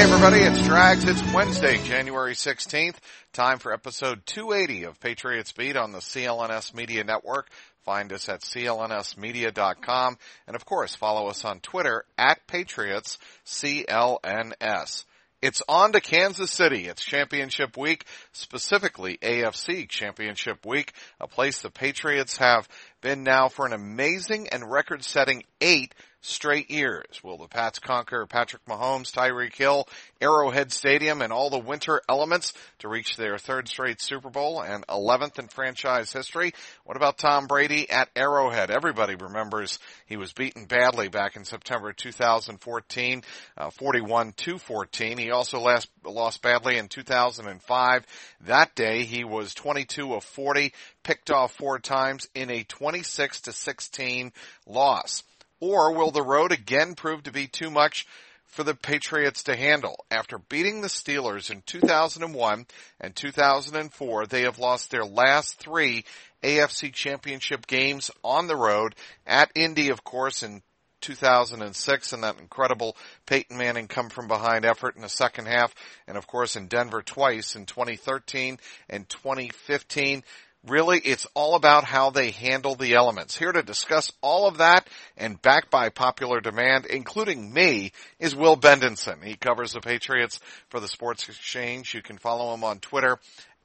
Hey 0.00 0.06
everybody, 0.06 0.38
it's 0.38 0.58
Trags. 0.60 1.06
It's 1.06 1.34
Wednesday, 1.34 1.76
January 1.84 2.32
16th. 2.32 2.96
Time 3.34 3.58
for 3.58 3.70
episode 3.70 4.24
280 4.24 4.84
of 4.84 4.98
Patriots 4.98 5.52
Beat 5.52 5.76
on 5.76 5.92
the 5.92 5.98
CLNS 5.98 6.74
Media 6.74 7.04
Network. 7.04 7.50
Find 7.84 8.10
us 8.10 8.26
at 8.30 8.40
clnsmedia.com 8.40 10.16
and 10.46 10.56
of 10.56 10.64
course 10.64 10.94
follow 10.94 11.28
us 11.28 11.44
on 11.44 11.60
Twitter 11.60 12.06
at 12.16 12.46
Patriots 12.46 13.18
CLNS. 13.44 15.04
It's 15.42 15.62
on 15.68 15.92
to 15.92 16.00
Kansas 16.00 16.50
City. 16.50 16.86
It's 16.86 17.04
championship 17.04 17.76
week, 17.76 18.06
specifically 18.32 19.18
AFC 19.20 19.86
championship 19.86 20.64
week, 20.64 20.94
a 21.20 21.28
place 21.28 21.60
the 21.60 21.70
Patriots 21.70 22.38
have 22.38 22.66
been 23.02 23.22
now 23.22 23.48
for 23.48 23.66
an 23.66 23.74
amazing 23.74 24.48
and 24.48 24.70
record 24.70 25.04
setting 25.04 25.42
eight 25.60 25.94
straight 26.20 26.70
years. 26.70 27.22
Will 27.22 27.38
the 27.38 27.48
Pats 27.48 27.78
conquer 27.78 28.26
Patrick 28.26 28.64
Mahomes, 28.66 29.12
Tyreek 29.12 29.54
Hill, 29.54 29.88
Arrowhead 30.20 30.72
Stadium, 30.72 31.22
and 31.22 31.32
all 31.32 31.50
the 31.50 31.58
winter 31.58 32.02
elements 32.08 32.52
to 32.80 32.88
reach 32.88 33.16
their 33.16 33.38
third 33.38 33.68
straight 33.68 34.00
Super 34.00 34.30
Bowl 34.30 34.60
and 34.60 34.86
11th 34.86 35.38
in 35.38 35.48
franchise 35.48 36.12
history? 36.12 36.52
What 36.84 36.96
about 36.96 37.18
Tom 37.18 37.46
Brady 37.46 37.88
at 37.88 38.10
Arrowhead? 38.14 38.70
Everybody 38.70 39.14
remembers 39.14 39.78
he 40.06 40.16
was 40.16 40.32
beaten 40.32 40.66
badly 40.66 41.08
back 41.08 41.36
in 41.36 41.44
September 41.44 41.92
2014, 41.92 43.22
uh, 43.56 43.70
41 43.70 44.32
to 44.32 44.58
14. 44.58 45.18
He 45.18 45.30
also 45.30 45.58
last, 45.60 45.88
lost 46.04 46.42
badly 46.42 46.76
in 46.76 46.88
2005. 46.88 48.06
That 48.42 48.74
day 48.74 49.04
he 49.04 49.24
was 49.24 49.54
22 49.54 50.14
of 50.14 50.24
40, 50.24 50.72
picked 51.02 51.30
off 51.30 51.52
four 51.52 51.78
times 51.78 52.28
in 52.34 52.50
a 52.50 52.64
26 52.64 53.42
to 53.42 53.52
16 53.52 54.32
loss. 54.66 55.22
Or 55.60 55.92
will 55.92 56.10
the 56.10 56.22
road 56.22 56.52
again 56.52 56.94
prove 56.94 57.22
to 57.24 57.32
be 57.32 57.46
too 57.46 57.70
much 57.70 58.06
for 58.46 58.64
the 58.64 58.74
Patriots 58.74 59.44
to 59.44 59.56
handle? 59.56 60.04
After 60.10 60.38
beating 60.38 60.80
the 60.80 60.88
Steelers 60.88 61.50
in 61.50 61.62
2001 61.66 62.66
and 63.00 63.14
2004, 63.14 64.26
they 64.26 64.42
have 64.42 64.58
lost 64.58 64.90
their 64.90 65.04
last 65.04 65.58
three 65.58 66.04
AFC 66.42 66.92
championship 66.92 67.66
games 67.66 68.10
on 68.24 68.46
the 68.46 68.56
road 68.56 68.94
at 69.26 69.50
Indy, 69.54 69.90
of 69.90 70.02
course, 70.02 70.42
in 70.42 70.62
2006 71.00 72.12
and 72.12 72.22
that 72.22 72.38
incredible 72.38 72.96
Peyton 73.26 73.56
Manning 73.56 73.88
come 73.88 74.10
from 74.10 74.28
behind 74.28 74.64
effort 74.64 74.96
in 74.96 75.02
the 75.02 75.08
second 75.08 75.46
half 75.46 75.74
and 76.06 76.16
of 76.16 76.26
course 76.26 76.56
in 76.56 76.66
Denver 76.66 77.02
twice 77.02 77.56
in 77.56 77.66
2013 77.66 78.58
and 78.88 79.08
2015. 79.08 80.22
Really, 80.66 80.98
it's 80.98 81.26
all 81.34 81.54
about 81.54 81.84
how 81.84 82.10
they 82.10 82.32
handle 82.32 82.74
the 82.74 82.94
elements. 82.94 83.36
Here 83.36 83.50
to 83.50 83.62
discuss 83.62 84.12
all 84.20 84.46
of 84.46 84.58
that 84.58 84.86
and 85.16 85.40
backed 85.40 85.70
by 85.70 85.88
popular 85.88 86.40
demand, 86.40 86.84
including 86.84 87.52
me, 87.52 87.92
is 88.18 88.36
Will 88.36 88.56
Bendenson. 88.56 89.22
He 89.24 89.36
covers 89.36 89.72
the 89.72 89.80
Patriots 89.80 90.38
for 90.68 90.78
the 90.78 90.88
Sports 90.88 91.28
Exchange. 91.28 91.94
You 91.94 92.02
can 92.02 92.18
follow 92.18 92.52
him 92.52 92.62
on 92.62 92.78
Twitter 92.78 93.18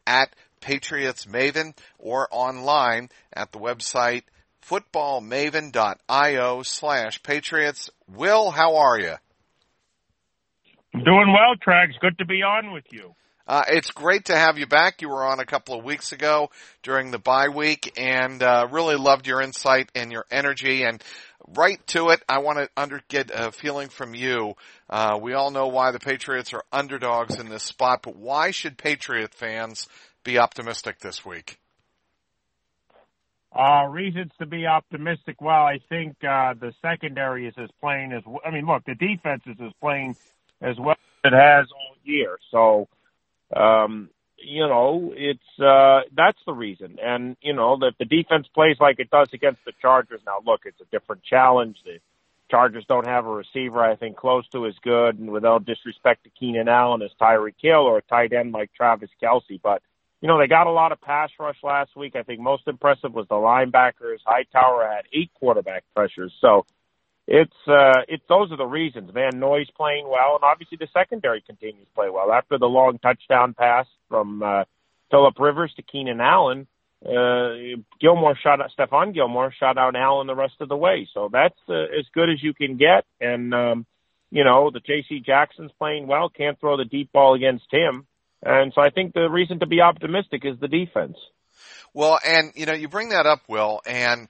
at 0.07 0.33
Patriots 0.61 1.25
Maven 1.25 1.75
or 1.99 2.29
online 2.31 3.09
at 3.33 3.51
the 3.51 3.59
website 3.59 4.23
footballmaven.io 4.65 6.61
slash 6.63 7.21
Patriots. 7.23 7.89
Will, 8.07 8.51
how 8.51 8.77
are 8.77 8.99
you? 8.99 9.15
Doing 10.93 11.33
well, 11.33 11.55
Trags. 11.65 11.99
Good 11.99 12.17
to 12.19 12.25
be 12.25 12.41
on 12.41 12.71
with 12.71 12.85
you. 12.89 13.13
Uh, 13.47 13.63
it's 13.67 13.91
great 13.91 14.25
to 14.25 14.35
have 14.35 14.57
you 14.57 14.65
back. 14.65 15.01
You 15.01 15.09
were 15.09 15.23
on 15.23 15.39
a 15.39 15.45
couple 15.45 15.77
of 15.77 15.85
weeks 15.85 16.11
ago 16.11 16.49
during 16.81 17.11
the 17.11 17.19
bye 17.19 17.49
week 17.49 17.93
and 17.95 18.41
uh, 18.41 18.67
really 18.71 18.95
loved 18.95 19.27
your 19.27 19.41
insight 19.41 19.91
and 19.93 20.11
your 20.11 20.25
energy. 20.31 20.83
And 20.83 21.03
right 21.55 21.85
to 21.87 22.09
it, 22.09 22.23
I 22.27 22.39
want 22.39 22.57
to 22.57 22.69
under, 22.75 23.01
get 23.07 23.29
a 23.31 23.51
feeling 23.51 23.89
from 23.89 24.15
you. 24.15 24.55
Uh, 24.89 25.19
we 25.21 25.33
all 25.33 25.51
know 25.51 25.67
why 25.67 25.91
the 25.91 25.99
Patriots 25.99 26.53
are 26.53 26.63
underdogs 26.71 27.39
in 27.39 27.49
this 27.49 27.63
spot, 27.63 28.01
but 28.01 28.15
why 28.15 28.49
should 28.49 28.77
Patriot 28.77 29.33
fans 29.35 29.87
be 30.23 30.39
optimistic 30.39 30.99
this 30.99 31.23
week? 31.23 31.59
Uh, 33.55 33.85
reasons 33.87 34.31
to 34.39 34.45
be 34.45 34.65
optimistic. 34.65 35.39
Well, 35.39 35.63
I 35.63 35.79
think 35.87 36.17
uh, 36.23 36.55
the 36.59 36.73
secondary 36.81 37.47
is 37.47 37.53
as 37.57 37.69
playing 37.79 38.11
as 38.11 38.21
I 38.45 38.51
mean, 38.51 38.65
look, 38.65 38.83
the 38.83 38.95
defense 38.95 39.43
is 39.45 39.55
as 39.65 39.71
playing 39.79 40.17
as 40.61 40.75
well 40.77 40.97
as 41.23 41.31
it 41.31 41.33
has 41.33 41.67
all 41.71 41.95
year. 42.03 42.37
So 42.51 42.89
um, 43.53 44.09
you 44.37 44.67
know, 44.67 45.13
it's 45.15 45.59
uh, 45.59 46.01
that's 46.15 46.37
the 46.45 46.53
reason. 46.53 46.97
And 47.01 47.35
you 47.41 47.53
know 47.53 47.77
that 47.79 47.93
the 47.99 48.05
defense 48.05 48.47
plays 48.53 48.77
like 48.79 48.99
it 48.99 49.09
does 49.09 49.29
against 49.33 49.61
the 49.65 49.73
Chargers. 49.81 50.21
Now, 50.25 50.39
look, 50.45 50.61
it's 50.65 50.79
a 50.81 50.85
different 50.91 51.23
challenge. 51.23 51.77
The 51.85 51.99
Chargers 52.49 52.85
don't 52.87 53.07
have 53.07 53.25
a 53.25 53.29
receiver 53.29 53.83
I 53.83 53.95
think 53.95 54.17
close 54.17 54.47
to 54.49 54.67
as 54.67 54.75
good, 54.83 55.19
and 55.19 55.31
without 55.31 55.65
disrespect 55.65 56.23
to 56.25 56.29
Keenan 56.29 56.67
Allen 56.67 57.01
as 57.01 57.11
Tyreek 57.19 57.55
Hill 57.61 57.81
or 57.81 57.97
a 57.97 58.01
tight 58.03 58.33
end 58.33 58.51
like 58.51 58.71
Travis 58.73 59.09
Kelce, 59.21 59.59
but 59.61 59.81
you 60.21 60.27
know 60.27 60.37
they 60.37 60.47
got 60.47 60.67
a 60.67 60.71
lot 60.71 60.91
of 60.91 61.01
pass 61.01 61.29
rush 61.39 61.57
last 61.63 61.95
week. 61.95 62.15
I 62.15 62.23
think 62.23 62.39
most 62.39 62.67
impressive 62.67 63.13
was 63.13 63.27
the 63.27 63.35
linebackers. 63.35 64.19
Hightower 64.25 64.87
had 64.87 65.05
eight 65.13 65.31
quarterback 65.39 65.83
pressures, 65.95 66.33
so 66.39 66.65
it's 67.27 67.55
uh 67.67 68.01
it's 68.07 68.23
those 68.29 68.51
are 68.51 68.57
the 68.57 68.65
reasons. 68.65 69.09
Van 69.13 69.39
Noy's 69.39 69.69
playing 69.75 70.07
well 70.07 70.35
and 70.35 70.43
obviously 70.43 70.77
the 70.79 70.87
secondary 70.93 71.41
continues 71.41 71.85
to 71.85 71.93
play 71.95 72.09
well. 72.09 72.31
After 72.31 72.57
the 72.57 72.67
long 72.67 72.99
touchdown 72.99 73.53
pass 73.53 73.87
from 74.09 74.43
uh 74.43 74.63
Philip 75.11 75.35
Rivers 75.39 75.73
to 75.75 75.81
Keenan 75.81 76.21
Allen, 76.21 76.67
uh 77.05 77.79
Gilmore 77.99 78.37
shot 78.41 78.61
out 78.61 78.71
Stephon 78.77 79.13
Gilmore 79.13 79.53
shot 79.59 79.77
out 79.77 79.95
Allen 79.95 80.27
the 80.27 80.35
rest 80.35 80.55
of 80.59 80.69
the 80.69 80.77
way. 80.77 81.07
So 81.13 81.29
that's 81.31 81.57
uh, 81.67 81.73
as 81.73 82.05
good 82.13 82.29
as 82.29 82.43
you 82.43 82.53
can 82.53 82.77
get 82.77 83.05
and 83.19 83.53
um 83.53 83.85
you 84.31 84.43
know, 84.43 84.69
the 84.69 84.81
JC 84.81 85.23
Jackson's 85.25 85.71
playing 85.79 86.07
well, 86.07 86.29
can't 86.29 86.59
throw 86.59 86.77
the 86.77 86.85
deep 86.85 87.11
ball 87.13 87.35
against 87.35 87.71
him. 87.71 88.05
And 88.43 88.73
so 88.75 88.81
I 88.81 88.89
think 88.89 89.13
the 89.13 89.29
reason 89.29 89.59
to 89.59 89.65
be 89.65 89.81
optimistic 89.81 90.43
is 90.43 90.59
the 90.59 90.67
defense. 90.67 91.17
Well, 91.93 92.19
and 92.25 92.51
you 92.55 92.65
know, 92.65 92.73
you 92.73 92.89
bring 92.89 93.09
that 93.09 93.25
up, 93.25 93.41
Will, 93.47 93.81
and 93.85 94.27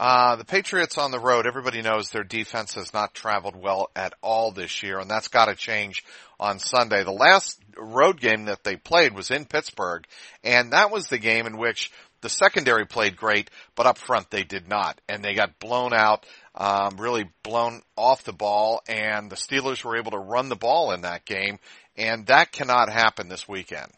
uh, 0.00 0.34
the 0.36 0.46
Patriots 0.46 0.96
on 0.96 1.10
the 1.10 1.20
road, 1.20 1.46
everybody 1.46 1.82
knows 1.82 2.08
their 2.08 2.24
defense 2.24 2.72
has 2.72 2.94
not 2.94 3.12
traveled 3.12 3.54
well 3.54 3.90
at 3.94 4.14
all 4.22 4.50
this 4.50 4.82
year, 4.82 4.98
and 4.98 5.10
that's 5.10 5.28
got 5.28 5.44
to 5.44 5.54
change 5.54 6.06
on 6.40 6.58
Sunday. 6.58 7.04
The 7.04 7.10
last 7.10 7.60
road 7.76 8.18
game 8.18 8.46
that 8.46 8.64
they 8.64 8.76
played 8.76 9.14
was 9.14 9.30
in 9.30 9.44
Pittsburgh, 9.44 10.06
and 10.42 10.72
that 10.72 10.90
was 10.90 11.08
the 11.08 11.18
game 11.18 11.46
in 11.46 11.58
which 11.58 11.92
the 12.22 12.30
secondary 12.30 12.86
played 12.86 13.14
great, 13.14 13.50
but 13.74 13.84
up 13.84 13.98
front 13.98 14.30
they 14.30 14.42
did 14.42 14.66
not, 14.66 14.98
and 15.06 15.22
they 15.22 15.34
got 15.34 15.58
blown 15.58 15.92
out, 15.92 16.24
um, 16.54 16.96
really 16.96 17.28
blown 17.42 17.82
off 17.94 18.24
the 18.24 18.32
ball, 18.32 18.80
and 18.88 19.28
the 19.28 19.36
Steelers 19.36 19.84
were 19.84 19.98
able 19.98 20.12
to 20.12 20.18
run 20.18 20.48
the 20.48 20.56
ball 20.56 20.92
in 20.92 21.02
that 21.02 21.26
game, 21.26 21.58
and 21.94 22.26
that 22.28 22.52
cannot 22.52 22.90
happen 22.90 23.28
this 23.28 23.46
weekend. 23.46 23.92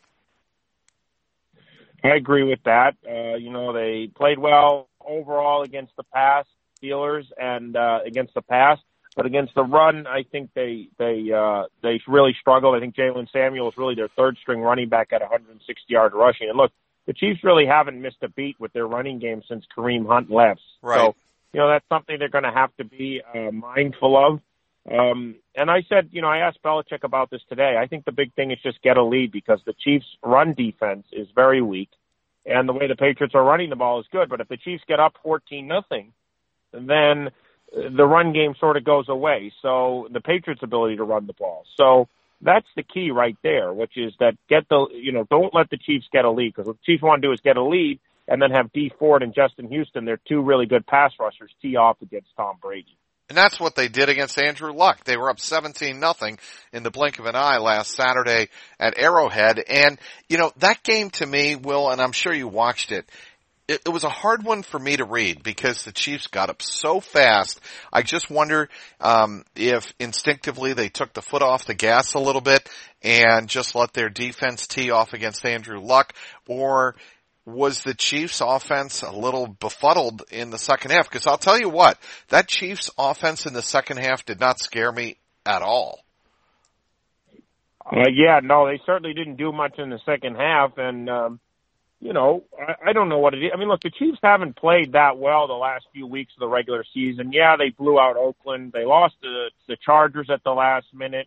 I 2.02 2.16
agree 2.16 2.42
with 2.42 2.64
that. 2.64 2.96
Uh, 3.08 3.36
you 3.36 3.52
know, 3.52 3.72
they 3.72 4.10
played 4.12 4.40
well 4.40 4.88
overall 5.06 5.62
against 5.62 5.94
the 5.96 6.04
pass, 6.04 6.46
Steelers, 6.82 7.24
and 7.36 7.76
uh, 7.76 8.00
against 8.06 8.34
the 8.34 8.42
pass. 8.42 8.78
But 9.14 9.26
against 9.26 9.54
the 9.54 9.62
run, 9.62 10.06
I 10.06 10.22
think 10.22 10.50
they 10.54 10.88
they 10.98 11.30
uh, 11.30 11.64
they 11.82 12.00
really 12.06 12.34
struggled. 12.40 12.74
I 12.74 12.80
think 12.80 12.96
Jaylen 12.96 13.30
Samuels 13.30 13.74
is 13.74 13.78
really 13.78 13.94
their 13.94 14.08
third 14.08 14.38
string 14.40 14.60
running 14.60 14.88
back 14.88 15.12
at 15.12 15.20
160 15.20 15.84
yard 15.88 16.12
rushing. 16.14 16.48
And 16.48 16.56
look, 16.56 16.72
the 17.06 17.12
Chiefs 17.12 17.40
really 17.44 17.66
haven't 17.66 18.00
missed 18.00 18.22
a 18.22 18.28
beat 18.28 18.58
with 18.58 18.72
their 18.72 18.86
running 18.86 19.18
game 19.18 19.42
since 19.46 19.64
Kareem 19.76 20.06
Hunt 20.06 20.30
left. 20.30 20.62
Right. 20.80 20.98
So 20.98 21.14
you 21.52 21.60
know, 21.60 21.68
that's 21.68 21.84
something 21.88 22.16
they're 22.18 22.28
going 22.28 22.44
to 22.44 22.52
have 22.52 22.74
to 22.76 22.84
be 22.84 23.20
uh, 23.34 23.50
mindful 23.50 24.16
of. 24.16 24.40
Um, 24.90 25.36
and 25.54 25.70
I 25.70 25.82
said, 25.88 26.08
you 26.12 26.22
know, 26.22 26.28
I 26.28 26.38
asked 26.38 26.62
Belichick 26.64 27.04
about 27.04 27.30
this 27.30 27.42
today. 27.48 27.76
I 27.78 27.86
think 27.86 28.04
the 28.04 28.12
big 28.12 28.34
thing 28.34 28.50
is 28.50 28.58
just 28.62 28.82
get 28.82 28.96
a 28.96 29.04
lead 29.04 29.30
because 29.30 29.60
the 29.64 29.74
Chiefs' 29.74 30.06
run 30.24 30.54
defense 30.54 31.06
is 31.12 31.28
very 31.34 31.62
weak, 31.62 31.90
and 32.44 32.68
the 32.68 32.72
way 32.72 32.88
the 32.88 32.96
Patriots 32.96 33.34
are 33.34 33.44
running 33.44 33.70
the 33.70 33.76
ball 33.76 34.00
is 34.00 34.06
good. 34.10 34.28
But 34.28 34.40
if 34.40 34.48
the 34.48 34.56
Chiefs 34.56 34.82
get 34.88 35.00
up 35.00 35.14
fourteen 35.22 35.66
nothing, 35.66 36.12
then 36.72 37.30
the 37.72 38.04
run 38.04 38.32
game 38.32 38.54
sort 38.58 38.76
of 38.76 38.84
goes 38.84 39.08
away. 39.08 39.52
So 39.62 40.08
the 40.12 40.20
Patriots' 40.20 40.62
ability 40.62 40.96
to 40.96 41.04
run 41.04 41.26
the 41.26 41.32
ball. 41.32 41.64
So 41.76 42.08
that's 42.40 42.66
the 42.76 42.82
key 42.82 43.10
right 43.10 43.36
there, 43.42 43.72
which 43.72 43.96
is 43.96 44.12
that 44.20 44.34
get 44.48 44.68
the 44.68 44.86
you 44.92 45.12
know 45.12 45.26
don't 45.30 45.54
let 45.54 45.70
the 45.70 45.78
Chiefs 45.78 46.06
get 46.12 46.24
a 46.24 46.30
lead 46.30 46.52
because 46.54 46.66
what 46.66 46.76
the 46.76 46.92
Chiefs 46.92 47.02
want 47.02 47.22
to 47.22 47.28
do 47.28 47.32
is 47.32 47.40
get 47.40 47.56
a 47.56 47.64
lead 47.64 48.00
and 48.28 48.40
then 48.40 48.50
have 48.50 48.72
Dee 48.72 48.92
Ford 48.98 49.22
and 49.22 49.34
Justin 49.34 49.68
Houston. 49.68 50.04
They're 50.04 50.20
two 50.28 50.42
really 50.42 50.66
good 50.66 50.86
pass 50.86 51.12
rushers 51.18 51.50
tee 51.60 51.76
off 51.76 52.00
against 52.02 52.28
Tom 52.36 52.56
Brady. 52.60 52.96
And 53.32 53.36
that's 53.38 53.58
what 53.58 53.74
they 53.74 53.88
did 53.88 54.10
against 54.10 54.38
Andrew 54.38 54.74
Luck. 54.74 55.04
They 55.04 55.16
were 55.16 55.30
up 55.30 55.40
17 55.40 55.98
nothing 55.98 56.38
in 56.70 56.82
the 56.82 56.90
blink 56.90 57.18
of 57.18 57.24
an 57.24 57.34
eye 57.34 57.56
last 57.56 57.92
Saturday 57.92 58.48
at 58.78 58.98
Arrowhead. 58.98 59.58
And, 59.58 59.98
you 60.28 60.36
know, 60.36 60.52
that 60.58 60.82
game 60.82 61.08
to 61.12 61.24
me, 61.24 61.56
Will, 61.56 61.88
and 61.88 61.98
I'm 61.98 62.12
sure 62.12 62.34
you 62.34 62.46
watched 62.46 62.92
it, 62.92 63.08
it, 63.68 63.80
it, 63.86 63.88
was 63.88 64.04
a 64.04 64.10
hard 64.10 64.44
one 64.44 64.62
for 64.62 64.78
me 64.78 64.98
to 64.98 65.06
read 65.06 65.42
because 65.42 65.82
the 65.82 65.92
Chiefs 65.92 66.26
got 66.26 66.50
up 66.50 66.60
so 66.60 67.00
fast. 67.00 67.58
I 67.90 68.02
just 68.02 68.28
wonder 68.28 68.68
um, 69.00 69.46
if 69.56 69.94
instinctively 69.98 70.74
they 70.74 70.90
took 70.90 71.14
the 71.14 71.22
foot 71.22 71.40
off 71.40 71.64
the 71.64 71.72
gas 71.72 72.12
a 72.12 72.18
little 72.18 72.42
bit 72.42 72.68
and 73.00 73.48
just 73.48 73.74
let 73.74 73.94
their 73.94 74.10
defense 74.10 74.66
tee 74.66 74.90
off 74.90 75.14
against 75.14 75.46
Andrew 75.46 75.80
Luck, 75.80 76.12
or 76.46 76.96
was 77.44 77.82
the 77.82 77.94
Chiefs 77.94 78.40
offense 78.40 79.02
a 79.02 79.10
little 79.10 79.46
befuddled 79.46 80.22
in 80.30 80.50
the 80.50 80.58
second 80.58 80.92
half? 80.92 81.10
Because 81.10 81.26
I'll 81.26 81.38
tell 81.38 81.58
you 81.58 81.68
what, 81.68 81.98
that 82.28 82.48
Chiefs 82.48 82.90
offense 82.98 83.46
in 83.46 83.52
the 83.52 83.62
second 83.62 83.98
half 83.98 84.24
did 84.24 84.40
not 84.40 84.60
scare 84.60 84.92
me 84.92 85.16
at 85.44 85.62
all. 85.62 86.00
Uh, 87.84 88.08
yeah, 88.12 88.40
no, 88.42 88.66
they 88.66 88.80
certainly 88.86 89.12
didn't 89.12 89.36
do 89.36 89.52
much 89.52 89.78
in 89.78 89.90
the 89.90 89.98
second 90.06 90.36
half, 90.36 90.78
and 90.78 91.10
um, 91.10 91.40
you 92.00 92.12
know, 92.12 92.44
I, 92.58 92.90
I 92.90 92.92
don't 92.92 93.08
know 93.08 93.18
what 93.18 93.34
it 93.34 93.44
is. 93.44 93.50
I 93.52 93.58
mean, 93.58 93.68
look, 93.68 93.82
the 93.82 93.90
Chiefs 93.90 94.18
haven't 94.22 94.56
played 94.56 94.92
that 94.92 95.18
well 95.18 95.48
the 95.48 95.54
last 95.54 95.84
few 95.92 96.06
weeks 96.06 96.32
of 96.36 96.40
the 96.40 96.48
regular 96.48 96.84
season. 96.94 97.32
Yeah, 97.32 97.56
they 97.56 97.70
blew 97.70 97.98
out 97.98 98.16
Oakland. 98.16 98.72
They 98.72 98.84
lost 98.84 99.14
to 99.22 99.48
the 99.66 99.76
Chargers 99.84 100.30
at 100.30 100.44
the 100.44 100.52
last 100.52 100.86
minute. 100.94 101.26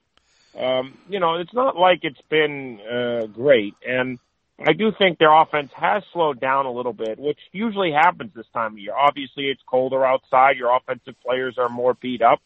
Um, 0.58 0.98
you 1.10 1.20
know, 1.20 1.36
it's 1.36 1.54
not 1.54 1.76
like 1.76 2.00
it's 2.04 2.22
been 2.30 2.80
uh, 2.80 3.26
great, 3.28 3.76
and 3.86 4.18
I 4.60 4.74
do 4.74 4.92
think 4.98 5.18
their 5.18 5.34
offense 5.34 5.72
has 5.76 6.04
slowed 6.14 6.40
down 6.40 6.66
a 6.66 6.72
little 6.72 6.94
bit, 6.94 7.20
which 7.20 7.40
usually 7.52 7.92
happens 7.92 8.32
this 8.34 8.46
time 8.54 8.74
of 8.74 8.80
year. 8.80 8.96
Obviously, 8.96 9.46
it's 9.46 9.62
colder 9.66 10.06
outside. 10.06 10.56
Your 10.58 10.76
offensive 10.76 11.16
players 11.26 11.58
are 11.58 11.68
more 11.68 11.94
beat 11.94 12.22
up. 12.22 12.42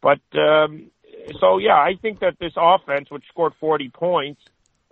But, 0.00 0.20
um, 0.34 0.90
so 1.38 1.58
yeah, 1.58 1.76
I 1.76 1.94
think 2.00 2.20
that 2.20 2.38
this 2.40 2.54
offense, 2.56 3.10
which 3.10 3.24
scored 3.28 3.52
40 3.60 3.90
points, 3.90 4.40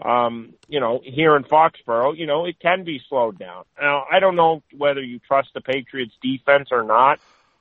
um, 0.00 0.54
you 0.68 0.78
know, 0.80 1.00
here 1.04 1.36
in 1.36 1.42
Foxborough, 1.42 2.16
you 2.16 2.26
know, 2.26 2.46
it 2.46 2.58
can 2.60 2.84
be 2.84 3.00
slowed 3.08 3.38
down. 3.38 3.64
Now, 3.80 4.04
I 4.10 4.20
don't 4.20 4.36
know 4.36 4.62
whether 4.76 5.02
you 5.02 5.18
trust 5.18 5.48
the 5.54 5.60
Patriots 5.60 6.14
defense 6.22 6.68
or 6.70 6.84
not. 6.84 7.18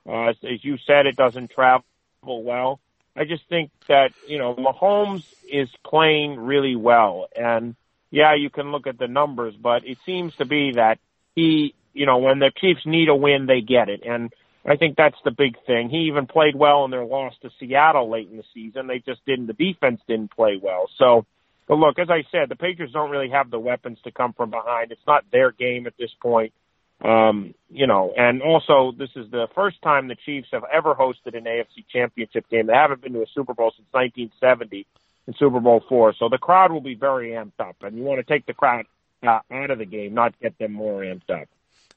Uh, 0.08 0.30
as 0.30 0.64
you 0.64 0.78
said, 0.86 1.08
it 1.08 1.16
doesn't 1.16 1.50
travel 1.52 1.84
well. 2.24 2.80
I 3.16 3.26
just 3.26 3.44
think 3.50 3.72
that, 3.88 4.14
you 4.28 4.38
know, 4.38 4.56
Mahomes 4.56 5.26
is 5.52 5.70
playing 5.84 6.40
really 6.40 6.76
well 6.76 7.28
and, 7.36 7.76
yeah, 8.12 8.36
you 8.36 8.50
can 8.50 8.72
look 8.72 8.88
at 8.88 8.98
the 8.98 9.08
numbers, 9.08 9.56
but 9.56 9.86
it 9.86 9.98
seems 10.06 10.36
to 10.36 10.46
be 10.46 10.74
that 10.74 11.00
he, 11.36 11.76
you 11.94 12.06
know, 12.06 12.18
when 12.18 12.40
the 12.40 12.52
Chiefs 12.56 12.86
need 12.86 13.10
a 13.10 13.16
win, 13.16 13.46
they 13.46 13.62
get 13.62 13.90
it. 13.90 14.02
And 14.06 14.32
I 14.66 14.76
think 14.76 14.98
that's 14.98 15.18
the 15.24 15.32
big 15.32 15.56
thing. 15.66 15.90
He 15.90 16.08
even 16.08 16.26
played 16.26 16.56
well 16.56 16.86
in 16.86 16.92
their 16.92 17.06
loss 17.06 17.34
to 17.42 17.52
Seattle 17.60 18.10
late 18.10 18.30
in 18.30 18.38
the 18.38 18.44
season. 18.54 18.88
They 18.88 19.00
just 19.00 19.26
didn't, 19.26 19.48
the 19.48 19.54
defense 19.54 20.02
didn't 20.08 20.32
play 20.32 20.60
well. 20.62 20.90
So, 20.98 21.26
but 21.68 21.76
look, 21.76 22.00
as 22.00 22.10
I 22.10 22.24
said, 22.32 22.50
the 22.50 22.56
Patriots 22.56 22.94
don't 22.94 23.12
really 23.12 23.30
have 23.30 23.52
the 23.52 23.60
weapons 23.60 24.00
to 24.04 24.12
come 24.12 24.34
from 24.34 24.50
behind. 24.50 24.92
It's 24.92 25.06
not 25.08 25.26
their 25.32 25.52
game 25.52 25.86
at 25.86 25.94
this 25.98 26.12
point. 26.20 26.54
Um, 27.02 27.54
you 27.70 27.88
know, 27.88 28.12
and 28.18 28.42
also 28.42 28.92
this 28.92 29.12
is 29.16 29.32
the 29.32 29.48
first 29.56 29.82
time 29.82 30.08
the 30.08 30.18
Chiefs 30.26 30.50
have 30.52 30.66
ever 30.72 30.94
hosted 30.94 31.38
an 31.38 31.46
AFC 31.46 31.86
championship 31.90 32.50
game. 32.50 32.68
They 32.68 32.74
haven't 32.74 33.02
been 33.02 33.14
to 33.14 33.22
a 33.22 33.28
Super 33.34 33.54
Bowl 33.54 33.72
since 33.72 33.88
1970 33.92 34.86
in 35.30 35.36
Super 35.38 35.60
Bowl 35.60 35.84
four. 35.88 36.14
So 36.18 36.28
the 36.30 36.40
crowd 36.40 36.72
will 36.72 36.82
be 36.82 36.96
very 36.96 37.32
amped 37.32 37.60
up, 37.60 37.78
and 37.82 37.96
you 37.96 38.04
want 38.04 38.26
to 38.26 38.34
take 38.34 38.46
the 38.48 38.54
crowd 38.54 38.86
uh, 39.22 39.40
out 39.52 39.70
of 39.70 39.78
the 39.78 39.86
game, 39.86 40.14
not 40.14 40.34
get 40.42 40.58
them 40.58 40.74
more 40.74 41.02
amped 41.02 41.30
up. 41.30 41.48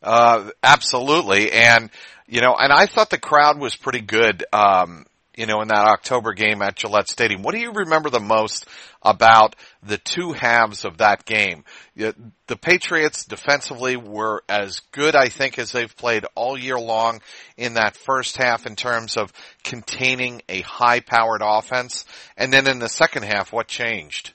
Uh, 0.03 0.51
absolutely, 0.63 1.51
and 1.51 1.91
you 2.27 2.41
know, 2.41 2.55
and 2.59 2.73
I 2.73 2.87
thought 2.87 3.09
the 3.11 3.19
crowd 3.19 3.59
was 3.59 3.75
pretty 3.75 4.01
good. 4.01 4.45
Um, 4.53 5.07
you 5.37 5.47
know, 5.47 5.63
in 5.63 5.69
that 5.69 5.87
October 5.87 6.35
game 6.35 6.61
at 6.61 6.77
Gillette 6.77 7.09
Stadium. 7.09 7.43
What 7.43 7.55
do 7.55 7.61
you 7.61 7.73
remember 7.73 8.11
the 8.11 8.21
most 8.21 8.67
about 9.03 9.57
the 9.83 9.97
two 9.97 10.33
halves 10.33 10.85
of 10.85 10.99
that 10.99 11.25
game? 11.25 11.65
The 11.97 12.57
Patriots 12.61 13.25
defensively 13.25 13.97
were 13.97 14.43
as 14.49 14.81
good, 14.93 15.17
I 15.17 15.29
think, 15.29 15.59
as 15.59 15.73
they've 15.73 15.97
played 15.97 16.27
all 16.35 16.59
year 16.59 16.79
long 16.79 17.21
in 17.57 17.75
that 17.75 17.97
first 17.97 18.37
half 18.37 18.67
in 18.67 18.77
terms 18.77 19.17
of 19.17 19.33
containing 19.65 20.43
a 20.49 20.61
high 20.61 21.01
powered 21.01 21.43
offense. 21.43 22.05
And 22.37 22.53
then 22.53 22.69
in 22.69 22.79
the 22.79 22.89
second 22.89 23.25
half, 23.25 23.53
what 23.53 23.69
changed? 23.69 24.33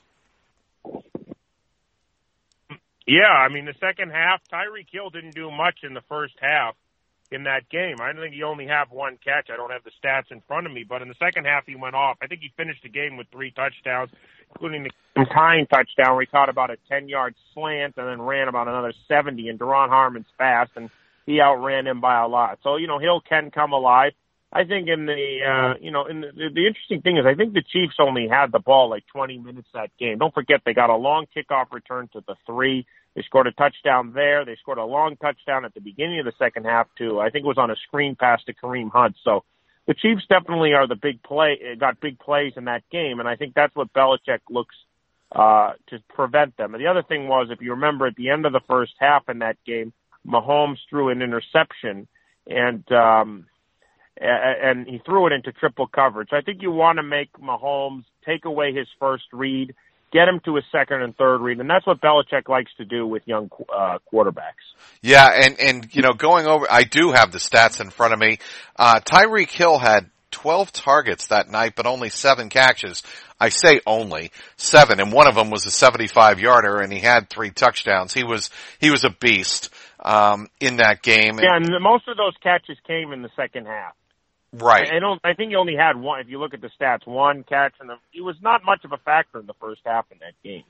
Yeah, 3.06 3.32
I 3.32 3.48
mean, 3.48 3.64
the 3.64 3.74
second 3.80 4.10
half, 4.10 4.40
Tyreek 4.52 4.88
Hill 4.92 5.10
didn't 5.10 5.34
do 5.34 5.50
much 5.50 5.78
in 5.82 5.94
the 5.94 6.02
first 6.08 6.34
half 6.40 6.74
in 7.30 7.44
that 7.44 7.68
game. 7.68 7.96
I 8.00 8.12
don't 8.12 8.22
think 8.22 8.34
he 8.34 8.42
only 8.42 8.66
had 8.66 8.84
one 8.90 9.18
catch. 9.22 9.50
I 9.52 9.56
don't 9.56 9.70
have 9.70 9.84
the 9.84 9.90
stats 10.02 10.30
in 10.30 10.42
front 10.48 10.66
of 10.66 10.72
me, 10.72 10.84
but 10.88 11.02
in 11.02 11.08
the 11.08 11.14
second 11.18 11.44
half 11.44 11.64
he 11.66 11.76
went 11.76 11.94
off. 11.94 12.16
I 12.22 12.26
think 12.26 12.40
he 12.40 12.52
finished 12.56 12.82
the 12.82 12.88
game 12.88 13.16
with 13.16 13.26
three 13.30 13.50
touchdowns, 13.50 14.10
including 14.50 14.84
the 15.14 15.24
tying 15.34 15.66
touchdown 15.66 16.14
where 16.14 16.22
he 16.22 16.26
caught 16.26 16.48
about 16.48 16.70
a 16.70 16.76
10 16.88 17.08
yard 17.08 17.34
slant 17.54 17.94
and 17.96 18.08
then 18.08 18.22
ran 18.22 18.48
about 18.48 18.68
another 18.68 18.92
70 19.08 19.48
and 19.48 19.58
Duron 19.58 19.88
Harmon's 19.88 20.26
fast 20.38 20.70
and 20.76 20.90
he 21.26 21.40
outran 21.40 21.86
him 21.86 22.00
by 22.00 22.22
a 22.22 22.26
lot. 22.26 22.58
So, 22.62 22.76
you 22.76 22.86
know, 22.86 22.98
Hill 22.98 23.20
can 23.20 23.50
come 23.50 23.72
alive. 23.72 24.12
I 24.50 24.64
think 24.64 24.88
in 24.88 25.04
the, 25.04 25.38
uh, 25.46 25.74
you 25.80 25.90
know, 25.90 26.06
in 26.06 26.22
the, 26.22 26.48
the 26.54 26.66
interesting 26.66 27.02
thing 27.02 27.18
is 27.18 27.26
I 27.26 27.34
think 27.34 27.52
the 27.52 27.62
Chiefs 27.62 27.96
only 28.00 28.28
had 28.28 28.50
the 28.50 28.58
ball 28.58 28.88
like 28.88 29.04
20 29.12 29.38
minutes 29.38 29.68
that 29.74 29.90
game. 29.98 30.18
Don't 30.18 30.32
forget 30.32 30.62
they 30.64 30.72
got 30.72 30.88
a 30.88 30.96
long 30.96 31.26
kickoff 31.36 31.70
return 31.70 32.08
to 32.14 32.22
the 32.26 32.34
three. 32.46 32.86
They 33.14 33.22
scored 33.22 33.46
a 33.46 33.52
touchdown 33.52 34.12
there. 34.14 34.46
They 34.46 34.56
scored 34.56 34.78
a 34.78 34.84
long 34.84 35.16
touchdown 35.16 35.66
at 35.66 35.74
the 35.74 35.80
beginning 35.80 36.20
of 36.20 36.24
the 36.24 36.32
second 36.38 36.64
half 36.64 36.86
too. 36.96 37.20
I 37.20 37.28
think 37.28 37.44
it 37.44 37.48
was 37.48 37.58
on 37.58 37.70
a 37.70 37.76
screen 37.86 38.16
pass 38.16 38.42
to 38.44 38.54
Kareem 38.54 38.90
Hunt. 38.90 39.16
So 39.22 39.44
the 39.86 39.94
Chiefs 39.94 40.22
definitely 40.28 40.72
are 40.72 40.86
the 40.86 40.96
big 40.96 41.22
play, 41.22 41.58
got 41.78 42.00
big 42.00 42.18
plays 42.18 42.52
in 42.56 42.64
that 42.66 42.82
game, 42.90 43.20
and 43.20 43.28
I 43.28 43.36
think 43.36 43.54
that's 43.54 43.74
what 43.74 43.92
Belichick 43.92 44.40
looks 44.48 44.76
uh, 45.32 45.72
to 45.88 45.98
prevent 46.08 46.56
them. 46.56 46.74
And 46.74 46.82
the 46.82 46.88
other 46.88 47.02
thing 47.02 47.28
was, 47.28 47.48
if 47.50 47.60
you 47.60 47.72
remember, 47.72 48.06
at 48.06 48.14
the 48.16 48.30
end 48.30 48.46
of 48.46 48.52
the 48.52 48.60
first 48.68 48.92
half 48.98 49.28
in 49.28 49.40
that 49.40 49.56
game, 49.66 49.92
Mahomes 50.26 50.78
threw 50.88 51.08
an 51.08 51.22
interception, 51.22 52.06
and 52.46 52.90
um, 52.92 53.46
and 54.20 54.86
he 54.86 55.00
threw 55.04 55.26
it 55.26 55.32
into 55.32 55.52
triple 55.52 55.86
coverage. 55.86 56.30
I 56.32 56.40
think 56.40 56.62
you 56.62 56.70
want 56.70 56.96
to 56.98 57.02
make 57.02 57.32
Mahomes 57.34 58.04
take 58.24 58.44
away 58.44 58.72
his 58.72 58.88
first 58.98 59.24
read 59.32 59.74
get 60.12 60.28
him 60.28 60.40
to 60.44 60.56
a 60.56 60.62
second 60.72 61.02
and 61.02 61.16
third 61.16 61.38
read, 61.40 61.60
and 61.60 61.68
that's 61.68 61.86
what 61.86 62.00
Belichick 62.00 62.48
likes 62.48 62.70
to 62.78 62.84
do 62.84 63.06
with 63.06 63.22
young 63.26 63.50
uh, 63.74 63.98
quarterbacks. 64.12 64.64
Yeah, 65.02 65.28
and 65.28 65.60
and 65.60 65.94
you 65.94 66.02
know, 66.02 66.12
going 66.12 66.46
over, 66.46 66.66
I 66.70 66.84
do 66.84 67.12
have 67.12 67.32
the 67.32 67.38
stats 67.38 67.80
in 67.80 67.90
front 67.90 68.14
of 68.14 68.18
me. 68.18 68.38
Uh, 68.76 69.00
Tyreek 69.00 69.50
Hill 69.50 69.78
had 69.78 70.10
12 70.30 70.72
targets 70.72 71.28
that 71.28 71.48
night, 71.48 71.74
but 71.76 71.86
only 71.86 72.10
seven 72.10 72.48
catches. 72.48 73.02
I 73.40 73.50
say 73.50 73.80
only 73.86 74.32
seven, 74.56 75.00
and 75.00 75.12
one 75.12 75.28
of 75.28 75.34
them 75.34 75.50
was 75.50 75.64
a 75.66 75.70
75 75.70 76.40
yarder, 76.40 76.80
and 76.80 76.92
he 76.92 76.98
had 76.98 77.30
three 77.30 77.50
touchdowns. 77.50 78.12
He 78.12 78.24
was 78.24 78.50
he 78.80 78.90
was 78.90 79.04
a 79.04 79.10
beast 79.10 79.70
um, 80.00 80.48
in 80.60 80.76
that 80.78 81.02
game. 81.02 81.38
Yeah, 81.38 81.56
and 81.56 81.68
most 81.80 82.08
of 82.08 82.16
those 82.16 82.34
catches 82.42 82.78
came 82.86 83.12
in 83.12 83.22
the 83.22 83.30
second 83.36 83.66
half. 83.66 83.94
Right. 84.52 84.90
I 84.90 84.98
don't. 84.98 85.20
I 85.24 85.34
think 85.34 85.50
he 85.50 85.56
only 85.56 85.76
had 85.76 85.96
one. 85.96 86.20
If 86.20 86.28
you 86.28 86.38
look 86.38 86.54
at 86.54 86.60
the 86.60 86.70
stats, 86.80 87.06
one 87.06 87.44
catch, 87.44 87.74
and 87.80 87.90
he 88.10 88.20
was 88.20 88.36
not 88.40 88.64
much 88.64 88.84
of 88.84 88.92
a 88.92 88.96
factor 88.98 89.38
in 89.40 89.46
the 89.46 89.54
first 89.60 89.82
half 89.84 90.06
in 90.10 90.18
that 90.20 90.32
game. 90.42 90.64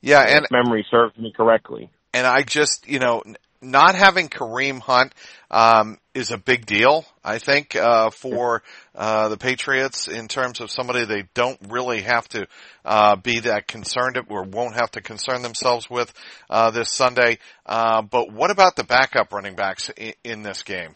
Yeah, 0.00 0.20
and 0.20 0.46
memory 0.50 0.86
serves 0.88 1.16
me 1.18 1.32
correctly. 1.36 1.90
And 2.14 2.26
I 2.26 2.42
just, 2.42 2.88
you 2.88 3.00
know, 3.00 3.22
not 3.60 3.94
having 3.94 4.28
Kareem 4.28 4.80
Hunt 4.80 5.12
um, 5.50 5.98
is 6.14 6.30
a 6.30 6.38
big 6.38 6.66
deal. 6.66 7.04
I 7.24 7.38
think 7.38 7.74
uh, 7.74 8.10
for 8.10 8.62
uh, 8.94 9.28
the 9.28 9.36
Patriots 9.36 10.08
in 10.08 10.28
terms 10.28 10.60
of 10.60 10.70
somebody 10.70 11.04
they 11.04 11.28
don't 11.34 11.58
really 11.68 12.02
have 12.02 12.28
to 12.28 12.46
uh, 12.84 13.16
be 13.16 13.40
that 13.40 13.66
concerned 13.66 14.18
or 14.28 14.44
won't 14.44 14.74
have 14.74 14.92
to 14.92 15.00
concern 15.00 15.42
themselves 15.42 15.90
with 15.90 16.12
uh, 16.48 16.70
this 16.70 16.92
Sunday. 16.92 17.38
Uh, 17.66 18.02
but 18.02 18.32
what 18.32 18.50
about 18.50 18.76
the 18.76 18.84
backup 18.84 19.32
running 19.32 19.56
backs 19.56 19.90
in, 19.90 20.14
in 20.24 20.42
this 20.42 20.62
game? 20.62 20.94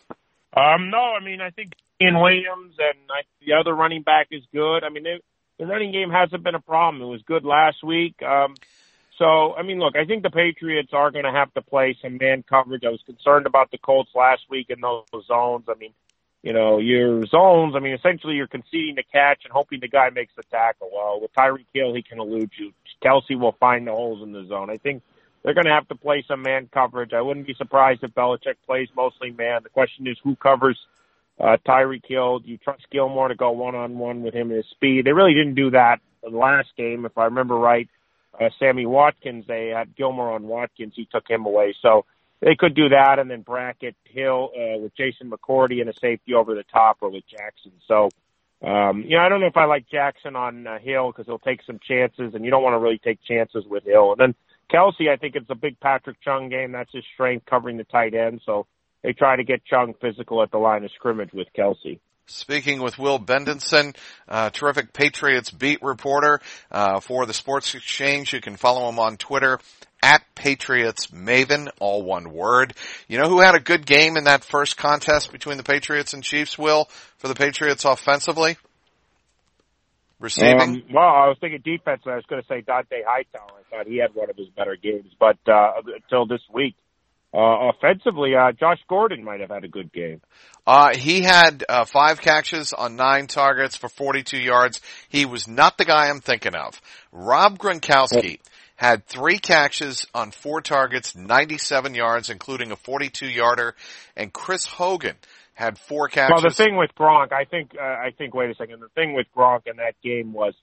Um, 0.57 0.91
no, 0.91 0.99
I 0.99 1.25
mean 1.25 1.41
I 1.41 1.51
think 1.51 1.73
Damien 2.03 2.21
Williams 2.21 2.75
and 2.79 2.99
I, 3.11 3.23
the 3.45 3.55
other 3.55 3.75
running 3.75 4.03
back 4.03 4.29
is 4.31 4.43
good. 4.53 4.85
I 4.85 4.89
mean, 4.89 5.05
they, 5.05 5.21
the 5.59 5.67
running 5.67 5.93
game 5.93 6.11
hasn't 6.11 6.43
been 6.43 6.55
a 6.55 6.61
problem. 6.61 7.03
It 7.03 7.07
was 7.07 7.23
good 7.23 7.45
last 7.45 7.83
week. 7.85 8.23
Um, 8.23 8.55
so, 9.19 9.55
I 9.55 9.63
mean, 9.63 9.79
look, 9.79 9.95
I 9.97 10.05
think 10.05 10.23
the 10.23 10.31
Patriots 10.31 10.91
are 10.93 11.11
going 11.11 11.25
to 11.25 11.31
have 11.31 11.53
to 11.55 11.63
play 11.63 11.97
some 12.03 12.19
man 12.19 12.43
coverage. 12.49 12.83
I 12.85 12.91
was 12.91 13.03
concerned 13.07 13.47
about 13.47 13.71
the 13.71 13.79
Colts 13.79 14.11
last 14.15 14.43
week 14.51 14.67
in 14.71 14.81
those 14.81 15.05
zones. 15.27 15.65
I 15.69 15.75
mean, 15.79 15.93
you 16.43 16.53
know, 16.53 16.79
your 16.79 17.25
zones, 17.27 17.75
I 17.77 17.79
mean, 17.79 17.95
essentially 17.95 18.35
you're 18.35 18.49
conceding 18.49 18.97
the 18.97 19.05
catch 19.05 19.43
and 19.45 19.53
hoping 19.53 19.79
the 19.81 19.89
guy 19.89 20.11
makes 20.11 20.35
the 20.35 20.43
tackle. 20.45 20.91
Well, 20.93 21.21
with 21.21 21.33
Tyreek 21.35 21.67
Hill, 21.73 21.95
he 21.95 22.03
can 22.03 22.19
elude 22.19 22.51
you. 22.59 22.73
Kelce 23.05 23.39
will 23.39 23.57
find 23.61 23.87
the 23.87 23.93
holes 23.93 24.23
in 24.23 24.33
the 24.33 24.45
zone. 24.49 24.71
I 24.71 24.79
think 24.79 25.03
they're 25.43 25.55
going 25.55 25.67
to 25.67 25.73
have 25.73 25.89
to 25.89 25.95
play 25.95 26.25
some 26.27 26.43
man 26.43 26.69
coverage. 26.73 27.13
I 27.13 27.21
wouldn't 27.21 27.47
be 27.47 27.55
surprised 27.55 28.03
if 28.03 28.13
Belichick 28.13 28.57
plays 28.67 28.89
mostly 28.97 29.31
man. 29.31 29.63
The 29.63 29.69
question 29.69 30.09
is 30.09 30.17
who 30.25 30.35
covers 30.35 30.79
uh. 31.41 31.57
Do 31.65 32.41
you 32.45 32.59
trust 32.59 32.87
Gilmore 32.91 33.29
to 33.29 33.35
go 33.35 33.51
one 33.53 33.75
on 33.75 33.99
one 33.99 34.23
with 34.23 34.35
him 34.35 34.49
and 34.51 34.57
his 34.57 34.67
speed? 34.71 35.05
They 35.05 35.13
really 35.13 35.35
didn't 35.35 35.55
do 35.55 35.71
that 35.71 35.99
the 36.23 36.31
last 36.31 36.69
game, 36.77 37.05
if 37.05 37.17
I 37.19 37.25
remember 37.25 37.57
right. 37.57 37.89
Uh, 38.41 38.49
Sammy 38.59 38.87
Watkins, 38.87 39.45
they 39.47 39.69
had 39.69 39.95
Gilmore 39.97 40.33
on 40.33 40.45
Watkins. 40.45 40.95
He 40.97 41.07
took 41.11 41.29
him 41.29 41.45
away. 41.45 41.75
So 41.83 42.07
they 42.41 42.55
could 42.59 42.75
do 42.75 42.89
that 42.89 43.19
and 43.19 43.31
then 43.31 43.43
bracket 43.43 43.95
Hill 44.05 44.51
uh, 44.55 44.79
with 44.79 44.97
Jason 44.97 45.31
McCourty 45.31 45.81
and 45.81 45.91
a 45.91 45.95
safety 46.01 46.35
over 46.35 46.55
the 46.55 46.65
top 46.73 46.99
or 47.01 47.11
with 47.11 47.25
Jackson. 47.29 47.73
So, 47.87 48.09
um, 48.67 49.03
you 49.07 49.17
know, 49.17 49.23
I 49.23 49.29
don't 49.29 49.41
know 49.41 49.49
if 49.49 49.57
I 49.57 49.67
like 49.67 49.89
Jackson 49.91 50.35
on 50.35 50.67
uh, 50.67 50.79
Hill 50.79 51.11
because 51.11 51.27
he'll 51.27 51.39
take 51.39 51.61
some 51.67 51.79
chances, 51.87 52.35
and 52.35 52.45
you 52.45 52.51
don't 52.51 52.63
want 52.63 52.75
to 52.75 52.79
really 52.79 52.99
take 52.99 53.19
chances 53.23 53.65
with 53.69 53.85
Hill. 53.85 54.13
And 54.13 54.21
then 54.21 54.35
Kelce, 54.73 55.11
I 55.11 55.17
think 55.17 55.37
it's 55.37 55.51
a 55.51 55.55
big 55.55 55.79
Patrick 55.81 56.17
Chung 56.23 56.49
game. 56.49 56.73
That's 56.73 56.93
his 56.93 57.05
strength, 57.13 57.47
covering 57.47 57.77
the 57.77 57.85
tight 57.85 58.15
end. 58.15 58.41
So 58.47 58.67
they 59.03 59.13
try 59.13 59.37
to 59.37 59.45
get 59.45 59.65
Chung 59.65 59.95
physical 60.01 60.43
at 60.43 60.51
the 60.51 60.59
line 60.59 60.85
of 60.85 60.91
scrimmage 60.93 61.33
with 61.33 61.49
Kelce. 61.57 61.99
Speaking 62.27 62.81
with 62.81 62.99
Will 62.99 63.19
Bendenson, 63.19 63.97
uh, 64.29 64.51
terrific 64.51 64.93
Patriots 64.93 65.51
beat 65.51 65.83
reporter 65.83 66.41
uh, 66.71 67.01
for 67.01 67.27
the 67.27 67.35
Sports 67.35 67.75
Exchange. 67.75 68.33
You 68.33 68.41
can 68.41 68.57
follow 68.57 68.89
him 68.89 68.99
on 69.01 69.17
Twitter 69.17 69.59
at 70.03 70.23
Patriots 70.35 71.09
Maven, 71.09 71.69
all 71.81 72.03
one 72.03 72.33
word. 72.33 72.75
You 73.09 73.19
know 73.19 73.29
who 73.29 73.41
had 73.41 73.55
a 73.55 73.61
good 73.61 73.87
game 73.87 74.17
in 74.17 74.25
that 74.25 74.45
first 74.45 74.77
contest 74.77 75.33
between 75.33 75.57
the 75.57 75.63
Patriots 75.63 76.15
and 76.15 76.23
Chiefs, 76.23 76.57
Will, 76.57 76.89
for 77.19 77.29
the 77.29 77.35
Patriots 77.35 77.85
offensively? 77.85 78.57
Receiving? 80.19 80.61
Um, 80.61 80.83
well, 80.93 81.05
I 81.05 81.27
was 81.27 81.37
thinking 81.41 81.61
defense. 81.65 82.03
I 82.07 82.15
was 82.15 82.25
going 82.29 82.41
to 82.41 82.49
say 82.49 82.63
Dont'a 82.63 83.03
Hightower. 83.05 83.59
I 83.59 83.77
thought 83.77 83.87
he 83.87 83.99
had 83.99 84.15
one 84.15 84.31
of 84.31 84.37
his 84.37 84.49
better 84.57 84.77
games, 84.77 85.13
but 85.19 85.39
uh, 85.49 85.73
until 85.85 86.27
this 86.27 86.43
week, 86.53 86.77
uh, 87.35 87.71
offensively, 87.71 88.35
uh, 88.35 88.53
Josh 88.53 88.81
Gordon 88.89 89.25
might 89.25 89.41
have 89.41 89.51
had 89.51 89.65
a 89.65 89.69
good 89.69 89.93
game. 89.93 90.21
Uh, 90.67 90.95
he 90.95 91.23
had 91.23 91.65
uh, 91.69 91.85
five 91.85 92.21
catches 92.21 92.73
on 92.73 92.97
nine 92.97 93.27
targets 93.27 93.75
for 93.75 93.89
42 93.89 94.39
yards. 94.39 94.81
He 95.09 95.25
was 95.25 95.49
not 95.49 95.79
the 95.79 95.85
guy 95.85 96.09
I'm 96.09 96.21
thinking 96.21 96.55
of. 96.55 96.81
Rob 97.11 97.59
Gronkowski 97.59 98.39
had 98.77 99.07
three 99.07 99.39
catches 99.39 100.07
on 100.15 100.31
four 100.31 100.61
targets, 100.61 101.17
97 101.17 101.95
yards, 101.95 102.31
including 102.31 102.71
a 102.71 102.77
42 102.77 103.27
yarder, 103.27 103.75
and 104.17 104.33
Chris 104.33 104.67
Hogan 104.67 105.17
had 105.55 105.79
four 105.79 106.09
catches. 106.09 106.43
Well, 106.43 106.51
the 106.51 106.55
thing 106.55 106.77
with 106.77 106.91
Gronk, 106.99 107.33
I 107.33 107.45
think, 107.45 107.73
uh, 107.81 107.83
I 107.83 108.13
think, 108.17 108.35
wait 108.35 108.51
a 108.51 108.55
second. 108.55 108.81
The 108.81 108.89
thing 108.89 109.15
with 109.15 109.27
Gronk 109.37 109.67
in 109.67 109.77
that 109.77 109.95
game 110.03 110.33
was 110.33 110.55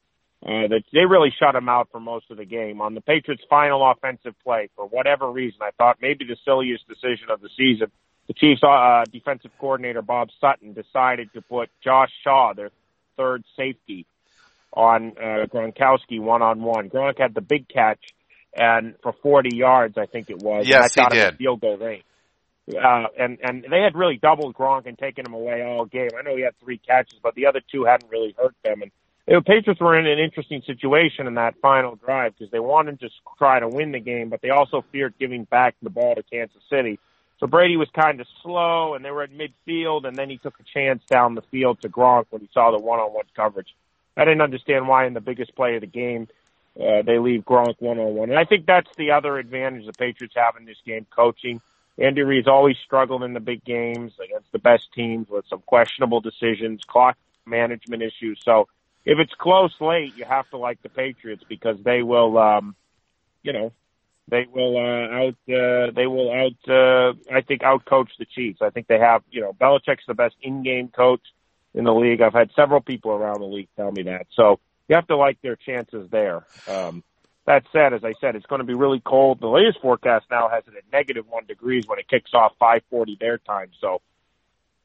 uh, 0.46 0.68
that 0.68 0.84
they 0.94 1.06
really 1.06 1.34
shut 1.38 1.56
him 1.56 1.68
out 1.68 1.90
for 1.92 2.00
most 2.00 2.32
of 2.32 2.38
the 2.38 2.46
game. 2.46 2.82
On 2.82 2.94
the 2.94 3.02
Patriots' 3.02 3.44
final 3.50 3.90
offensive 3.90 4.36
play, 4.44 4.70
for 4.76 4.86
whatever 4.86 5.30
reason, 5.30 5.60
I 5.62 5.72
thought 5.72 5.98
maybe 6.02 6.26
the 6.26 6.38
silliest 6.46 6.88
decision 6.88 7.30
of 7.30 7.42
the 7.42 7.50
season. 7.58 7.92
The 8.28 8.34
Chiefs' 8.34 8.64
uh, 8.64 9.04
defensive 9.12 9.52
coordinator 9.60 10.02
Bob 10.02 10.30
Sutton 10.40 10.74
decided 10.74 11.34
to 11.34 11.42
put 11.42 11.70
Josh 11.84 12.12
Shaw, 12.24 12.54
their 12.54 12.70
third 13.18 13.44
safety, 13.58 14.06
on 14.72 15.14
uh, 15.18 15.48
Gronkowski 15.48 16.22
one 16.22 16.42
on 16.42 16.62
one. 16.62 16.90
Gronk 16.90 17.20
had 17.20 17.34
the 17.34 17.42
big 17.42 17.68
catch, 17.68 18.14
and 18.56 18.96
for 19.02 19.14
40 19.14 19.56
yards, 19.56 19.98
I 19.98 20.06
think 20.06 20.30
it 20.30 20.38
was. 20.38 20.68
Yes, 20.68 20.96
and 20.96 21.08
I 21.08 21.16
he 21.16 21.22
did. 21.22 21.38
Field 21.38 21.62
goal 21.62 21.78
range. 21.78 22.04
Uh, 22.70 23.08
and 23.18 23.40
and 23.42 23.66
they 23.70 23.82
had 23.82 23.96
really 23.96 24.18
doubled 24.22 24.56
Gronk 24.56 24.86
and 24.86 24.96
taken 24.96 25.26
him 25.26 25.34
away 25.34 25.64
all 25.64 25.86
game. 25.86 26.10
I 26.18 26.22
know 26.22 26.36
he 26.36 26.44
had 26.44 26.54
three 26.60 26.78
catches, 26.78 27.20
but 27.22 27.34
the 27.34 27.48
other 27.48 27.62
two 27.72 27.84
hadn't 27.84 28.12
really 28.12 28.36
hurt 28.38 28.56
them. 28.64 28.84
And 28.84 28.92
the 29.30 29.42
Patriots 29.42 29.80
were 29.80 29.98
in 29.98 30.08
an 30.08 30.18
interesting 30.18 30.64
situation 30.66 31.28
in 31.28 31.36
that 31.36 31.56
final 31.62 31.96
drive 31.96 32.34
because 32.38 32.52
they 32.52 32.60
wanted 32.60 33.00
to 33.02 33.10
try 33.38 33.60
to 33.60 33.68
win 33.68 33.92
the 33.92 34.00
game, 34.00 34.30
but 34.30 34.42
they 34.42 34.50
also 34.50 34.84
feared 34.92 35.14
giving 35.20 35.44
back 35.44 35.76
the 35.84 35.90
ball 35.92 36.16
to 36.16 36.24
Kansas 36.24 36.62
City. 36.70 37.00
So 37.40 37.46
Brady 37.46 37.78
was 37.78 37.90
kind 37.94 38.20
of 38.20 38.28
slow, 38.42 38.96
and 38.96 39.06
they 39.06 39.12
were 39.12 39.24
at 39.24 39.30
midfield, 39.32 40.06
and 40.06 40.18
then 40.18 40.30
he 40.30 40.38
took 40.38 40.60
a 40.60 40.64
chance 40.64 41.04
down 41.08 41.36
the 41.36 41.44
field 41.44 41.80
to 41.82 41.90
Gronk 41.90 42.26
when 42.32 42.42
he 42.42 42.50
saw 42.54 42.72
the 42.72 42.84
one-on-one 42.84 43.26
coverage. 43.36 43.74
I 44.18 44.26
didn't 44.26 44.42
understand 44.42 44.88
why 44.88 45.06
in 45.06 45.14
the 45.14 45.22
biggest 45.22 45.56
play 45.56 45.76
of 45.76 45.82
the 45.82 45.88
game 45.88 46.28
uh, 46.76 47.04
they 47.04 47.20
leave 47.20 47.46
Gronk 47.46 47.76
one-on-one, 47.80 48.32
and 48.32 48.40
I 48.40 48.46
think 48.46 48.66
that's 48.66 48.90
the 48.98 49.12
other 49.12 49.38
advantage 49.38 49.86
the 49.86 49.94
Patriots 49.94 50.36
have 50.36 50.56
in 50.58 50.66
this 50.66 50.78
game: 50.86 51.06
coaching. 51.16 51.62
Andy 51.98 52.22
Reid's 52.22 52.48
always 52.48 52.78
struggled 52.84 53.24
in 53.24 53.34
the 53.34 53.42
big 53.42 53.64
games 53.64 54.14
against 54.24 54.52
the 54.52 54.60
best 54.60 54.92
teams 54.94 55.28
with 55.30 55.46
some 55.50 55.62
questionable 55.66 56.22
decisions, 56.22 56.82
clock 56.86 57.18
management 57.46 58.02
issues. 58.02 58.40
So 58.44 58.68
if 59.06 59.18
it's 59.20 59.34
close 59.40 59.74
late, 59.80 60.16
you 60.16 60.26
have 60.26 60.50
to 60.50 60.58
like 60.58 60.82
the 60.82 60.90
Patriots 60.90 61.44
because 61.48 61.78
they 61.84 62.04
will, 62.04 62.38
um, 62.38 62.76
you 63.44 63.54
know, 63.54 63.72
they 64.30 64.46
will 64.52 64.78
uh, 64.78 65.16
out 65.16 65.36
uh, 65.50 65.92
they 65.96 66.06
will 66.06 66.32
out 66.32 66.70
uh, 66.70 67.14
I 67.34 67.42
think 67.42 67.62
outcoach 67.62 68.10
the 68.20 68.26
Chiefs. 68.26 68.60
I 68.62 68.70
think 68.70 68.88
they 68.88 69.00
have 69.00 69.24
you 69.32 69.42
know 69.42 69.54
Belichick's 69.54 70.06
the 70.08 70.14
best 70.14 70.36
in-game 70.42 70.90
coach 70.90 71.22
in 71.74 71.84
the 71.84 71.94
league. 71.94 72.22
I've 72.22 72.34
had 72.34 72.52
several 72.56 72.82
people 72.82 73.12
around 73.12 73.42
the 73.42 73.48
league 73.48 73.70
tell 73.76 73.92
me 73.92 74.04
that. 74.04 74.28
So 74.36 74.60
you 74.88 74.96
have 74.96 75.08
to 75.08 75.18
like 75.18 75.42
their 75.42 75.56
chances 75.56 76.10
there. 76.12 76.46
Um, 76.68 77.04
that 77.46 77.64
said, 77.72 77.94
as 77.94 78.04
I 78.04 78.14
said, 78.22 78.36
it's 78.36 78.46
going 78.46 78.60
to 78.60 78.66
be 78.66 78.76
really 78.76 79.02
cold. 79.04 79.40
The 79.40 79.48
latest 79.48 79.80
forecast 79.82 80.26
now 80.30 80.50
has 80.50 80.64
it 80.68 80.78
at 80.78 80.84
negative 80.92 81.26
one 81.28 81.46
degrees 81.48 81.88
when 81.88 81.98
it 81.98 82.08
kicks 82.08 82.32
off 82.34 82.54
5:40 82.62 83.20
their 83.20 83.40
time. 83.40 83.72
So, 83.82 84.02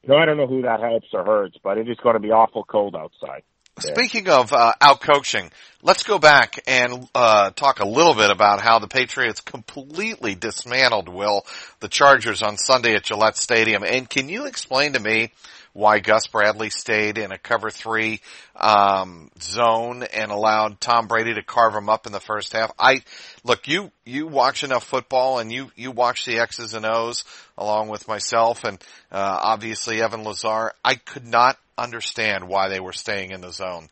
you 0.02 0.08
know, 0.08 0.16
I 0.16 0.24
don't 0.24 0.38
know 0.38 0.46
who 0.46 0.62
that 0.62 0.80
helps 0.80 1.08
or 1.12 1.24
hurts, 1.24 1.58
but 1.62 1.76
it 1.76 1.88
is 1.88 1.98
going 1.98 2.14
to 2.14 2.20
be 2.20 2.30
awful 2.30 2.64
cold 2.64 2.96
outside. 2.96 3.42
Speaking 3.80 4.28
of 4.28 4.52
uh, 4.52 4.72
out 4.80 5.00
coaching, 5.00 5.50
let's 5.82 6.04
go 6.04 6.20
back 6.20 6.60
and 6.68 7.08
uh, 7.12 7.50
talk 7.50 7.80
a 7.80 7.88
little 7.88 8.14
bit 8.14 8.30
about 8.30 8.60
how 8.60 8.78
the 8.78 8.86
Patriots 8.86 9.40
completely 9.40 10.36
dismantled 10.36 11.08
Will 11.08 11.44
the 11.80 11.88
Chargers 11.88 12.40
on 12.40 12.56
Sunday 12.56 12.94
at 12.94 13.02
Gillette 13.02 13.36
Stadium. 13.36 13.82
And 13.82 14.08
can 14.08 14.28
you 14.28 14.46
explain 14.46 14.92
to 14.92 15.00
me 15.00 15.32
why 15.72 15.98
Gus 15.98 16.28
Bradley 16.28 16.70
stayed 16.70 17.18
in 17.18 17.32
a 17.32 17.38
cover 17.38 17.68
three 17.68 18.20
um, 18.54 19.28
zone 19.40 20.04
and 20.04 20.30
allowed 20.30 20.80
Tom 20.80 21.08
Brady 21.08 21.34
to 21.34 21.42
carve 21.42 21.74
him 21.74 21.88
up 21.88 22.06
in 22.06 22.12
the 22.12 22.20
first 22.20 22.52
half? 22.52 22.70
I 22.78 23.02
look 23.42 23.66
you 23.66 23.90
you 24.04 24.28
watch 24.28 24.62
enough 24.62 24.84
football 24.84 25.40
and 25.40 25.50
you 25.52 25.72
you 25.74 25.90
watch 25.90 26.26
the 26.26 26.38
X's 26.38 26.74
and 26.74 26.86
O's 26.86 27.24
along 27.58 27.88
with 27.88 28.06
myself 28.06 28.62
and 28.62 28.78
uh, 29.10 29.40
obviously 29.42 30.00
Evan 30.00 30.22
Lazar. 30.22 30.70
I 30.84 30.94
could 30.94 31.26
not 31.26 31.58
understand 31.76 32.48
why 32.48 32.68
they 32.68 32.80
were 32.80 32.92
staying 32.92 33.30
in 33.30 33.40
the 33.40 33.52
zone. 33.52 33.88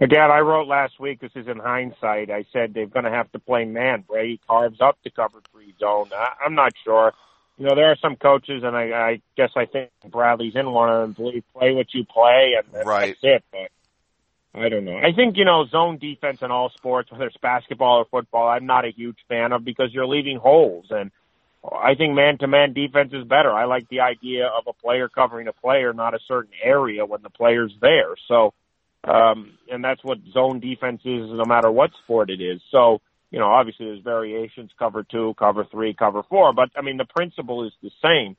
Again, 0.00 0.30
I 0.30 0.40
wrote 0.40 0.68
last 0.68 1.00
week, 1.00 1.20
this 1.20 1.32
is 1.34 1.48
in 1.48 1.58
hindsight, 1.58 2.30
I 2.30 2.44
said 2.52 2.72
they're 2.72 2.86
going 2.86 3.04
to 3.04 3.10
have 3.10 3.30
to 3.32 3.40
play 3.40 3.64
man. 3.64 4.04
Brady 4.06 4.40
carves 4.46 4.80
up 4.80 4.96
the 5.02 5.10
cover 5.10 5.40
three 5.50 5.74
zone. 5.80 6.10
I, 6.14 6.44
I'm 6.44 6.54
not 6.54 6.72
sure. 6.84 7.12
You 7.56 7.66
know, 7.66 7.74
there 7.74 7.90
are 7.90 7.96
some 8.00 8.14
coaches, 8.14 8.62
and 8.62 8.76
I, 8.76 8.92
I 8.92 9.20
guess 9.36 9.50
I 9.56 9.66
think 9.66 9.90
Bradley's 10.08 10.54
in 10.54 10.70
one 10.70 10.88
of 10.88 11.00
them, 11.02 11.12
believe 11.12 11.42
play 11.52 11.72
what 11.72 11.92
you 11.92 12.04
play, 12.04 12.54
and, 12.56 12.72
and 12.72 12.86
right. 12.86 13.16
that's 13.20 13.42
it. 13.42 13.44
But 13.50 14.62
I 14.62 14.68
don't 14.68 14.84
know. 14.84 14.96
I 14.96 15.12
think, 15.12 15.36
you 15.36 15.44
know, 15.44 15.66
zone 15.66 15.98
defense 15.98 16.42
in 16.42 16.52
all 16.52 16.70
sports, 16.70 17.10
whether 17.10 17.26
it's 17.26 17.36
basketball 17.36 17.98
or 17.98 18.04
football, 18.04 18.48
I'm 18.48 18.66
not 18.66 18.84
a 18.84 18.90
huge 18.90 19.18
fan 19.28 19.52
of 19.52 19.64
because 19.64 19.92
you're 19.92 20.06
leaving 20.06 20.38
holes. 20.38 20.86
And 20.90 21.10
I 21.64 21.94
think 21.96 22.14
man-to-man 22.14 22.72
defense 22.72 23.12
is 23.12 23.24
better. 23.24 23.52
I 23.52 23.64
like 23.64 23.88
the 23.88 24.00
idea 24.00 24.46
of 24.46 24.64
a 24.68 24.72
player 24.72 25.08
covering 25.08 25.48
a 25.48 25.52
player, 25.52 25.92
not 25.92 26.14
a 26.14 26.20
certain 26.28 26.52
area 26.62 27.04
when 27.04 27.22
the 27.22 27.30
player's 27.30 27.74
there. 27.80 28.14
So, 28.28 28.54
um, 29.04 29.58
and 29.70 29.82
that's 29.82 30.02
what 30.04 30.18
zone 30.32 30.60
defense 30.60 31.00
is, 31.04 31.28
no 31.28 31.44
matter 31.44 31.70
what 31.70 31.90
sport 32.04 32.30
it 32.30 32.40
is. 32.40 32.60
So, 32.70 33.00
you 33.30 33.38
know, 33.38 33.46
obviously 33.46 33.86
there's 33.86 34.02
variations: 34.02 34.70
cover 34.78 35.02
two, 35.02 35.34
cover 35.38 35.64
three, 35.64 35.94
cover 35.94 36.22
four. 36.22 36.52
But 36.52 36.70
I 36.76 36.82
mean, 36.82 36.96
the 36.96 37.04
principle 37.04 37.66
is 37.66 37.72
the 37.82 37.90
same. 38.02 38.36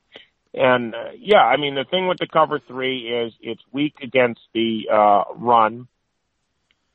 And 0.52 0.94
uh, 0.94 1.10
yeah, 1.18 1.42
I 1.42 1.56
mean, 1.58 1.74
the 1.74 1.84
thing 1.84 2.08
with 2.08 2.18
the 2.18 2.26
cover 2.26 2.58
three 2.58 3.08
is 3.08 3.32
it's 3.40 3.62
weak 3.70 3.94
against 4.02 4.40
the 4.52 4.88
uh, 4.92 5.24
run, 5.36 5.86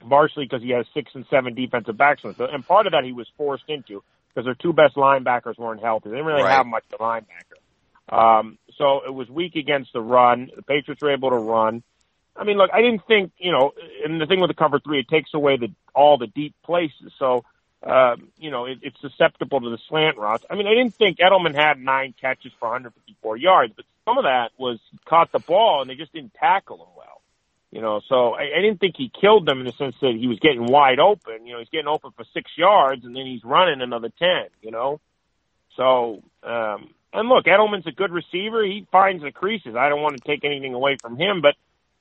partially 0.09 0.45
because 0.45 0.61
he 0.61 0.71
has 0.71 0.85
six 0.93 1.11
and 1.13 1.25
seven 1.29 1.53
defensive 1.53 1.97
backs, 1.97 2.23
and 2.23 2.67
part 2.67 2.87
of 2.87 2.91
that 2.91 3.05
he 3.05 3.13
was 3.13 3.27
forced 3.37 3.69
into 3.69 4.03
because 4.35 4.45
their 4.45 4.55
two 4.55 4.73
best 4.73 4.95
linebackers 4.95 5.57
weren't 5.57 5.81
healthy. 5.81 6.09
They 6.09 6.17
didn't 6.17 6.27
really 6.27 6.43
right. 6.43 6.57
have 6.57 6.65
much 6.65 6.83
of 6.91 6.99
a 6.99 7.03
linebacker. 7.03 8.13
Um, 8.13 8.57
so 8.77 9.01
it 9.05 9.13
was 9.13 9.29
weak 9.29 9.55
against 9.55 9.93
the 9.93 10.01
run. 10.01 10.51
The 10.53 10.61
Patriots 10.61 11.01
were 11.01 11.11
able 11.11 11.29
to 11.29 11.37
run. 11.37 11.83
I 12.35 12.43
mean, 12.43 12.57
look, 12.57 12.69
I 12.73 12.81
didn't 12.81 13.05
think, 13.07 13.31
you 13.37 13.51
know, 13.51 13.71
and 14.03 14.19
the 14.19 14.25
thing 14.25 14.41
with 14.41 14.49
the 14.49 14.55
cover 14.55 14.79
three, 14.79 14.99
it 14.99 15.07
takes 15.07 15.33
away 15.33 15.57
the 15.57 15.69
all 15.93 16.17
the 16.17 16.27
deep 16.27 16.53
places. 16.65 17.13
So, 17.17 17.45
uh, 17.81 18.17
you 18.37 18.51
know, 18.51 18.65
it, 18.65 18.79
it's 18.81 18.99
susceptible 18.99 19.61
to 19.61 19.69
the 19.69 19.77
slant 19.87 20.17
routes. 20.17 20.43
I 20.49 20.55
mean, 20.55 20.67
I 20.67 20.73
didn't 20.73 20.95
think 20.95 21.19
Edelman 21.19 21.55
had 21.55 21.79
nine 21.79 22.13
catches 22.19 22.51
for 22.59 22.67
154 22.67 23.37
yards, 23.37 23.73
but 23.73 23.85
some 24.03 24.17
of 24.17 24.25
that 24.25 24.51
was 24.57 24.79
he 24.91 24.99
caught 25.05 25.31
the 25.31 25.39
ball 25.39 25.81
and 25.81 25.89
they 25.89 25.95
just 25.95 26.11
didn't 26.11 26.33
tackle 26.33 26.77
him 26.77 26.89
well. 26.97 27.14
You 27.75 27.81
know, 27.81 27.99
so 28.07 28.35
I, 28.35 28.43
I 28.57 28.61
didn't 28.61 28.79
think 28.79 28.95
he 28.97 29.11
killed 29.19 29.45
them 29.45 29.59
in 29.59 29.65
the 29.65 29.73
sense 29.73 29.95
that 29.99 30.15
he 30.17 30.27
was 30.27 30.39
getting 30.39 30.65
wide 30.65 30.97
open. 30.97 31.45
You 31.45 31.55
know, 31.55 31.59
he's 31.59 31.67
getting 31.67 31.89
open 31.89 32.11
for 32.15 32.23
six 32.33 32.49
yards 32.55 33.03
and 33.03 33.13
then 33.13 33.25
he's 33.25 33.43
running 33.43 33.81
another 33.81 34.07
ten. 34.17 34.45
You 34.61 34.71
know, 34.71 35.01
so 35.75 36.23
um, 36.41 36.93
and 37.11 37.27
look, 37.27 37.43
Edelman's 37.43 37.85
a 37.85 37.91
good 37.91 38.13
receiver. 38.13 38.63
He 38.63 38.87
finds 38.93 39.23
the 39.23 39.31
creases. 39.33 39.75
I 39.75 39.89
don't 39.89 40.01
want 40.01 40.15
to 40.15 40.25
take 40.25 40.45
anything 40.45 40.73
away 40.73 40.95
from 41.01 41.17
him, 41.17 41.41
but 41.41 41.55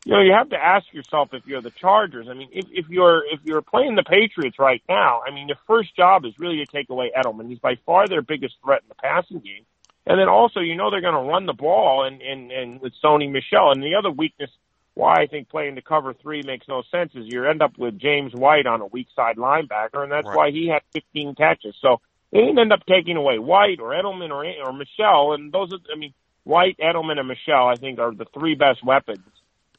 you 0.05 0.13
know, 0.13 0.21
you 0.21 0.33
have 0.33 0.51
to 0.51 0.57
ask 0.57 0.87
yourself 0.93 1.31
if 1.33 1.45
you're 1.45 1.61
the 1.61 1.73
Chargers. 1.73 2.29
I 2.31 2.35
mean, 2.35 2.51
if, 2.53 2.67
if 2.71 2.89
you're 2.89 3.25
if 3.33 3.41
you're 3.43 3.61
playing 3.61 3.97
the 3.97 4.05
Patriots 4.05 4.61
right 4.61 4.83
now, 4.89 5.23
I 5.27 5.33
mean, 5.35 5.49
the 5.49 5.57
first 5.67 5.97
job 5.97 6.25
is 6.25 6.39
really 6.39 6.59
to 6.59 6.67
take 6.67 6.89
away 6.89 7.11
Edelman. 7.19 7.49
He's 7.49 7.59
by 7.59 7.79
far 7.85 8.07
their 8.07 8.23
biggest 8.23 8.55
threat 8.63 8.83
in 8.83 8.89
the 8.91 8.95
passing 8.95 9.41
game, 9.41 9.67
and 10.07 10.21
then 10.21 10.29
also 10.29 10.61
you 10.61 10.77
know 10.77 10.93
they're 10.93 11.01
going 11.01 11.15
to 11.15 11.29
run 11.29 11.47
the 11.47 11.53
ball 11.53 12.05
and 12.05 12.23
and 12.23 12.53
and 12.53 12.81
with 12.81 12.93
Sony 13.03 13.29
Michel. 13.29 13.73
And 13.73 13.83
the 13.83 13.97
other 13.97 14.13
weakness 14.13 14.51
why 14.95 15.21
I 15.23 15.27
think 15.27 15.49
playing 15.49 15.75
the 15.75 15.83
cover 15.83 16.15
three 16.15 16.43
makes 16.43 16.69
no 16.69 16.83
sense 16.91 17.13
is 17.15 17.27
you 17.27 17.45
end 17.47 17.63
up 17.63 17.77
with 17.79 17.99
James 17.99 18.33
White 18.33 18.67
on 18.67 18.81
a 18.81 18.87
weak 18.87 19.09
side 19.15 19.37
linebacker, 19.37 20.03
and 20.03 20.13
that's 20.13 20.27
right. 20.27 20.37
why 20.37 20.51
he 20.51 20.69
had 20.69 20.83
15 20.93 21.35
catches. 21.35 21.75
So 21.81 22.01
they 22.31 22.39
didn't 22.41 22.59
end 22.59 22.73
up 22.73 22.87
taking 22.87 23.17
away 23.17 23.39
White 23.39 23.81
or 23.81 23.91
Edelman 23.91 24.31
or 24.31 24.45
or 24.45 24.73
Michel, 24.73 25.33
and 25.33 25.53
those 25.53 25.73
are 25.73 25.79
I 25.93 25.99
mean 25.99 26.15
White, 26.45 26.79
Edelman, 26.79 27.19
and 27.19 27.29
Michel 27.29 27.69
I 27.69 27.77
think 27.77 27.99
are 27.99 28.15
the 28.15 28.27
three 28.35 28.55
best 28.55 28.85
weapons 28.85 29.25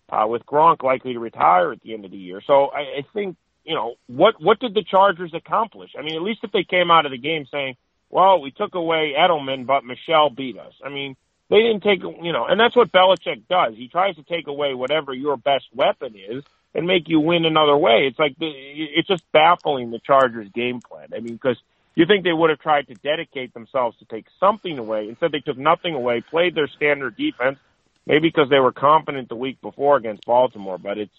uh, 0.09 0.25
with 0.27 0.45
Gronk 0.45 0.83
likely 0.83 1.13
to 1.13 1.19
retire 1.19 1.71
at 1.71 1.81
the 1.81 1.93
end 1.93 2.05
of 2.05 2.11
the 2.11 2.17
year. 2.17 2.41
So 2.45 2.67
I, 2.67 2.99
I 2.99 3.05
think, 3.13 3.37
you 3.63 3.75
know, 3.75 3.95
what, 4.07 4.35
what 4.41 4.59
did 4.59 4.73
the 4.73 4.83
Chargers 4.83 5.33
accomplish? 5.33 5.91
I 5.97 6.03
mean, 6.03 6.15
at 6.15 6.21
least 6.21 6.41
if 6.43 6.51
they 6.51 6.63
came 6.63 6.91
out 6.91 7.05
of 7.05 7.11
the 7.11 7.17
game 7.17 7.45
saying, 7.51 7.75
well, 8.09 8.39
we 8.39 8.51
took 8.51 8.75
away 8.75 9.13
Edelman, 9.17 9.65
but 9.65 9.83
Michel 9.83 10.29
beat 10.29 10.57
us. 10.57 10.73
I 10.83 10.89
mean, 10.89 11.15
they 11.49 11.57
didn't 11.57 11.81
take, 11.83 12.01
you 12.01 12.33
know, 12.33 12.45
and 12.47 12.59
that's 12.59 12.75
what 12.75 12.91
Belichick 12.91 13.47
does. 13.49 13.75
He 13.75 13.87
tries 13.87 14.15
to 14.15 14.23
take 14.23 14.47
away 14.47 14.73
whatever 14.73 15.13
your 15.13 15.37
best 15.37 15.65
weapon 15.73 16.15
is 16.15 16.43
and 16.73 16.87
make 16.87 17.07
you 17.07 17.19
win 17.19 17.45
another 17.45 17.77
way. 17.77 18.07
It's 18.09 18.19
like, 18.19 18.37
the, 18.39 18.49
it's 18.49 19.07
just 19.07 19.23
baffling 19.31 19.91
the 19.91 19.99
Chargers 19.99 20.49
game 20.53 20.81
plan. 20.81 21.09
I 21.15 21.19
mean, 21.19 21.33
because 21.33 21.57
you 21.93 22.05
think 22.05 22.23
they 22.23 22.33
would 22.33 22.49
have 22.49 22.59
tried 22.59 22.87
to 22.87 22.95
dedicate 22.95 23.53
themselves 23.53 23.97
to 23.99 24.05
take 24.05 24.25
something 24.39 24.77
away. 24.77 25.07
Instead, 25.07 25.31
they 25.31 25.39
took 25.39 25.57
nothing 25.57 25.93
away, 25.93 26.21
played 26.29 26.55
their 26.55 26.67
standard 26.67 27.15
defense, 27.15 27.57
maybe 28.05 28.27
because 28.27 28.49
they 28.49 28.59
were 28.59 28.73
confident 28.73 29.29
the 29.29 29.35
week 29.35 29.61
before 29.61 29.97
against 29.97 30.25
Baltimore, 30.25 30.77
but 30.77 30.97
it's, 30.97 31.15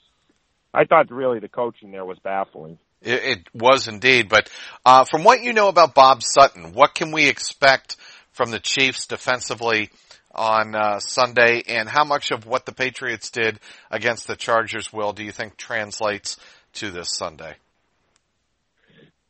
I 0.75 0.85
thought 0.85 1.11
really 1.11 1.39
the 1.39 1.49
coaching 1.49 1.93
there 1.93 2.05
was 2.05 2.19
baffling. 2.19 2.79
It, 3.01 3.25
it 3.25 3.49
was 3.55 3.89
indeed, 3.89 4.29
but 4.29 4.51
uh, 4.85 5.05
from 5.05 5.25
what 5.25 5.43
you 5.43 5.53
know 5.53 5.69
about 5.69 5.95
Bob 5.95 6.23
Sutton, 6.23 6.73
what 6.73 6.95
can 6.95 7.13
we 7.13 7.29
expect 7.29 7.97
from 8.33 8.51
the 8.51 8.59
Chiefs 8.59 9.07
defensively 9.07 9.91
on 10.37 10.75
uh, 10.75 11.01
Sunday, 11.01 11.63
and 11.67 11.89
how 11.89 12.05
much 12.05 12.31
of 12.31 12.47
what 12.47 12.67
the 12.67 12.73
Patriots 12.73 13.31
did 13.31 13.59
against 13.91 14.27
the 14.27 14.37
Chargers 14.37 14.93
will 14.93 15.13
do 15.13 15.25
you 15.25 15.33
think 15.33 15.57
translates 15.57 16.37
to 16.75 16.91
this 16.91 17.09
Sunday? 17.17 17.57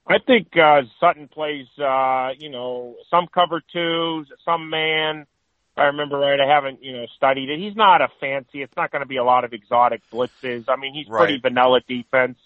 I 0.09 0.19
think 0.25 0.49
uh, 0.57 0.83
Sutton 1.01 1.29
plays, 1.29 1.67
uh, 1.79 2.31
you 2.39 2.51
know, 2.51 2.97
some 3.11 3.27
cover 3.33 3.61
twos, 3.73 4.29
some 4.45 4.71
man, 4.71 5.27
I 5.77 5.85
remember 5.85 6.17
right. 6.19 6.41
I 6.41 6.49
haven't, 6.49 6.83
you 6.83 6.93
know, 6.93 7.07
studied 7.17 7.51
it. 7.51 7.59
He's 7.59 7.77
not 7.77 8.01
a 8.01 8.09
fancy. 8.19 8.63
It's 8.63 8.75
not 8.77 8.91
going 8.91 9.03
to 9.03 9.09
be 9.09 9.19
a 9.19 9.25
lot 9.25 9.45
of 9.45 9.53
exotic 9.53 10.01
blitzes. 10.11 10.65
I 10.69 10.77
mean, 10.77 10.95
he's 10.95 11.07
right. 11.09 11.25
pretty 11.25 11.39
vanilla 11.41 11.81
defense. 11.87 12.39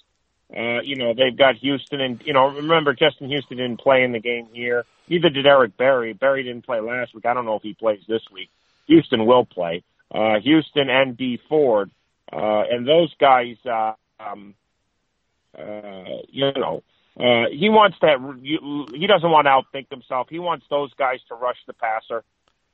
Uh, 0.55 0.81
you 0.83 0.97
know, 0.97 1.15
they've 1.15 1.37
got 1.37 1.57
Houston 1.57 2.01
and, 2.01 2.21
you 2.25 2.33
know, 2.33 2.49
remember 2.49 2.93
Justin 2.93 3.29
Houston 3.29 3.59
didn't 3.59 3.81
play 3.81 4.03
in 4.03 4.13
the 4.13 4.19
game 4.19 4.49
here. 4.53 4.85
Neither 5.09 5.31
did 5.31 5.47
Eric 5.47 5.77
Berry. 5.77 6.13
Berry 6.13 6.43
didn't 6.43 6.67
play 6.67 6.81
last 6.81 7.15
week. 7.15 7.27
I 7.27 7.35
don't 7.35 7.45
know 7.45 7.57
if 7.57 7.63
he 7.63 7.75
plays 7.75 8.01
this 8.09 8.23
week. 8.33 8.49
Houston 8.87 9.27
will 9.27 9.45
play. 9.45 9.85
Uh, 10.13 10.41
Houston 10.43 10.91
and 10.91 11.17
Dee 11.17 11.41
Ford. 11.49 11.91
Uh, 12.33 12.63
and 12.71 12.87
those 12.87 13.15
guys, 13.21 13.57
uh, 13.65 13.93
um, 14.19 14.55
uh, 15.57 16.23
you 16.29 16.53
know, 16.57 16.83
uh, 17.19 17.51
he 17.53 17.69
wants 17.69 17.97
that, 18.01 18.19
he 18.41 19.07
doesn't 19.07 19.31
want 19.31 19.47
to 19.47 19.51
outthink 19.51 19.91
himself. 19.91 20.29
He 20.31 20.39
wants 20.39 20.65
those 20.71 20.93
guys 20.95 21.19
to 21.29 21.35
rush 21.35 21.59
the 21.67 21.75
passer 21.75 22.25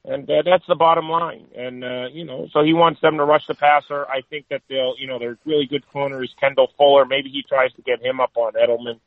and 0.07 0.31
uh, 0.31 0.43
that's 0.45 0.67
the 0.69 0.75
bottom 0.75 1.09
line. 1.09 1.47
And 1.57 1.85
uh, 1.85 2.07
you 2.13 2.25
know, 2.25 2.49
so 2.53 2.63
he 2.63 2.73
wants 2.73 3.01
them 3.01 3.17
to 3.17 3.25
rush 3.25 3.47
the 3.47 3.55
passer. 3.55 4.07
I 4.07 4.23
think 4.29 4.47
that 4.51 4.63
they'll, 4.69 4.95
you 4.99 5.07
know, 5.07 5.19
they're 5.19 5.39
really 5.45 5.67
good 5.67 5.87
corners. 5.93 6.35
Kendall 6.41 6.71
Fuller, 6.79 7.05
maybe 7.05 7.29
he 7.31 7.43
tries 7.43 7.73
to 7.75 7.83
get 7.83 8.05
him 8.05 8.21
up 8.21 8.33
on 8.37 8.53
Edelman. 8.53 9.01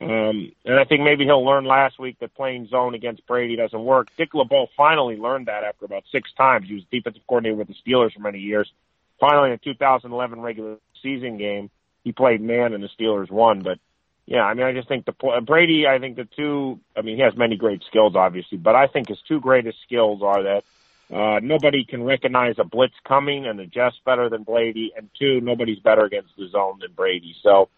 Um, 0.00 0.52
and 0.64 0.78
I 0.78 0.84
think 0.84 1.02
maybe 1.02 1.24
he'll 1.24 1.44
learn 1.44 1.64
last 1.64 1.98
week 1.98 2.18
that 2.20 2.34
playing 2.34 2.68
zone 2.68 2.94
against 2.94 3.26
Brady 3.26 3.56
doesn't 3.56 3.84
work. 3.84 4.08
Dick 4.16 4.32
LeBeau 4.32 4.68
finally 4.76 5.16
learned 5.16 5.46
that 5.46 5.64
after 5.64 5.84
about 5.84 6.04
six 6.12 6.30
times. 6.36 6.68
He 6.68 6.74
was 6.74 6.84
defensive 6.90 7.22
coordinator 7.26 7.56
with 7.56 7.68
the 7.68 7.74
Steelers 7.74 8.12
for 8.12 8.20
many 8.20 8.38
years. 8.38 8.70
Finally, 9.18 9.50
in 9.50 9.58
the 9.62 9.74
2011 9.74 10.40
regular 10.40 10.76
season 11.02 11.36
game, 11.36 11.70
he 12.04 12.12
played 12.12 12.40
man 12.40 12.74
and 12.74 12.82
the 12.82 12.88
Steelers 12.98 13.30
won. 13.30 13.62
But 13.62 13.78
yeah, 14.28 14.42
I 14.42 14.52
mean, 14.52 14.66
I 14.66 14.74
just 14.74 14.88
think 14.88 15.06
the 15.06 15.40
Brady. 15.40 15.86
I 15.86 15.98
think 15.98 16.16
the 16.16 16.28
two. 16.36 16.78
I 16.94 17.00
mean, 17.00 17.16
he 17.16 17.22
has 17.22 17.34
many 17.34 17.56
great 17.56 17.82
skills, 17.88 18.14
obviously, 18.14 18.58
but 18.58 18.74
I 18.74 18.86
think 18.86 19.08
his 19.08 19.18
two 19.26 19.40
greatest 19.40 19.78
skills 19.86 20.20
are 20.22 20.42
that 20.42 20.64
uh, 21.10 21.40
nobody 21.42 21.86
can 21.86 22.04
recognize 22.04 22.56
a 22.58 22.64
blitz 22.64 22.92
coming 23.06 23.46
and 23.46 23.58
adjust 23.58 24.04
better 24.04 24.28
than 24.28 24.42
Brady, 24.42 24.92
and 24.94 25.08
two, 25.18 25.40
nobody's 25.40 25.78
better 25.78 26.04
against 26.04 26.36
the 26.36 26.46
zone 26.48 26.78
than 26.82 26.92
Brady. 26.92 27.36
So, 27.42 27.70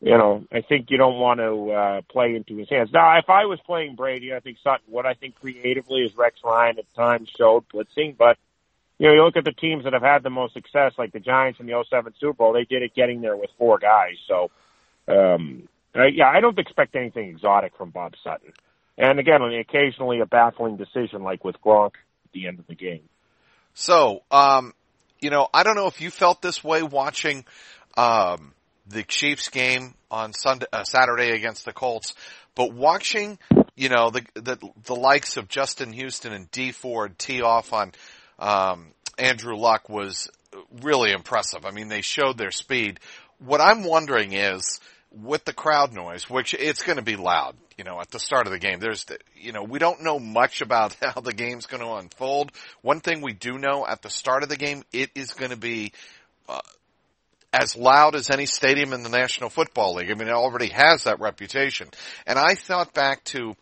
you 0.00 0.16
know, 0.16 0.46
I 0.50 0.62
think 0.62 0.90
you 0.90 0.96
don't 0.96 1.18
want 1.18 1.40
to 1.40 1.70
uh, 1.70 2.00
play 2.10 2.34
into 2.34 2.56
his 2.56 2.70
hands. 2.70 2.88
Now, 2.90 3.18
if 3.18 3.28
I 3.28 3.44
was 3.44 3.60
playing 3.66 3.94
Brady, 3.94 4.32
I 4.32 4.40
think 4.40 4.56
Sutton. 4.64 4.86
What 4.88 5.04
I 5.04 5.12
think 5.12 5.34
creatively 5.38 6.00
is 6.00 6.16
Rex 6.16 6.38
Ryan 6.42 6.78
at 6.78 6.94
times 6.94 7.28
showed 7.36 7.68
blitzing, 7.68 8.16
but 8.16 8.38
you 8.98 9.08
know, 9.08 9.12
you 9.12 9.22
look 9.22 9.36
at 9.36 9.44
the 9.44 9.52
teams 9.52 9.84
that 9.84 9.92
have 9.92 10.00
had 10.00 10.22
the 10.22 10.30
most 10.30 10.54
success, 10.54 10.94
like 10.96 11.12
the 11.12 11.20
Giants 11.20 11.60
in 11.60 11.66
the 11.66 11.84
07 11.90 12.14
Super 12.18 12.32
Bowl, 12.32 12.54
they 12.54 12.64
did 12.64 12.82
it 12.82 12.94
getting 12.94 13.20
there 13.20 13.36
with 13.36 13.50
four 13.58 13.78
guys. 13.78 14.16
So, 14.26 14.50
um, 15.08 15.68
uh, 15.96 16.06
yeah, 16.06 16.28
I 16.28 16.40
don't 16.40 16.58
expect 16.58 16.96
anything 16.96 17.28
exotic 17.28 17.76
from 17.76 17.90
Bob 17.90 18.14
Sutton. 18.22 18.52
And 18.96 19.18
again, 19.18 19.40
occasionally 19.42 20.20
a 20.20 20.26
baffling 20.26 20.76
decision 20.76 21.22
like 21.22 21.44
with 21.44 21.56
Gronk 21.64 21.94
at 21.94 22.32
the 22.32 22.46
end 22.46 22.58
of 22.58 22.66
the 22.66 22.74
game. 22.74 23.08
So, 23.74 24.22
um, 24.30 24.72
you 25.20 25.30
know, 25.30 25.48
I 25.52 25.62
don't 25.62 25.74
know 25.74 25.86
if 25.86 26.00
you 26.00 26.10
felt 26.10 26.42
this 26.42 26.62
way 26.62 26.82
watching 26.82 27.44
um, 27.96 28.52
the 28.86 29.02
Chiefs 29.02 29.48
game 29.48 29.94
on 30.10 30.32
Sunday, 30.32 30.66
uh, 30.72 30.84
Saturday 30.84 31.30
against 31.30 31.64
the 31.64 31.72
Colts, 31.72 32.14
but 32.54 32.72
watching, 32.72 33.38
you 33.74 33.88
know, 33.88 34.10
the 34.10 34.22
the, 34.34 34.58
the 34.84 34.94
likes 34.94 35.36
of 35.36 35.48
Justin 35.48 35.92
Houston 35.92 36.32
and 36.32 36.50
Dee 36.52 36.70
Ford 36.70 37.18
tee 37.18 37.42
off 37.42 37.72
on 37.72 37.92
um, 38.38 38.88
Andrew 39.18 39.56
Luck 39.56 39.88
was 39.88 40.28
really 40.82 41.10
impressive. 41.10 41.64
I 41.66 41.72
mean, 41.72 41.88
they 41.88 42.00
showed 42.00 42.38
their 42.38 42.52
speed. 42.52 43.00
What 43.38 43.60
I'm 43.60 43.82
wondering 43.82 44.32
is 44.32 44.80
with 45.22 45.44
the 45.44 45.52
crowd 45.52 45.92
noise, 45.92 46.28
which 46.28 46.54
it's 46.54 46.82
going 46.82 46.96
to 46.96 47.04
be 47.04 47.16
loud, 47.16 47.54
you 47.78 47.84
know, 47.84 48.00
at 48.00 48.10
the 48.10 48.18
start 48.18 48.46
of 48.46 48.52
the 48.52 48.58
game. 48.58 48.80
There's, 48.80 49.06
you 49.36 49.52
know, 49.52 49.62
we 49.62 49.78
don't 49.78 50.02
know 50.02 50.18
much 50.18 50.60
about 50.60 50.96
how 51.02 51.20
the 51.20 51.32
game's 51.32 51.66
going 51.66 51.82
to 51.82 51.94
unfold. 51.94 52.52
One 52.82 53.00
thing 53.00 53.20
we 53.20 53.32
do 53.32 53.58
know 53.58 53.86
at 53.86 54.02
the 54.02 54.10
start 54.10 54.42
of 54.42 54.48
the 54.48 54.56
game, 54.56 54.82
it 54.92 55.10
is 55.14 55.32
going 55.32 55.50
to 55.50 55.56
be 55.56 55.92
uh, 56.48 56.60
as 57.52 57.76
loud 57.76 58.16
as 58.16 58.30
any 58.30 58.46
stadium 58.46 58.92
in 58.92 59.02
the 59.02 59.08
National 59.08 59.50
Football 59.50 59.94
League. 59.94 60.10
I 60.10 60.14
mean, 60.14 60.28
it 60.28 60.34
already 60.34 60.68
has 60.68 61.04
that 61.04 61.20
reputation. 61.20 61.88
And 62.26 62.38
I 62.38 62.54
thought 62.54 62.92
back 62.92 63.24
to 63.24 63.54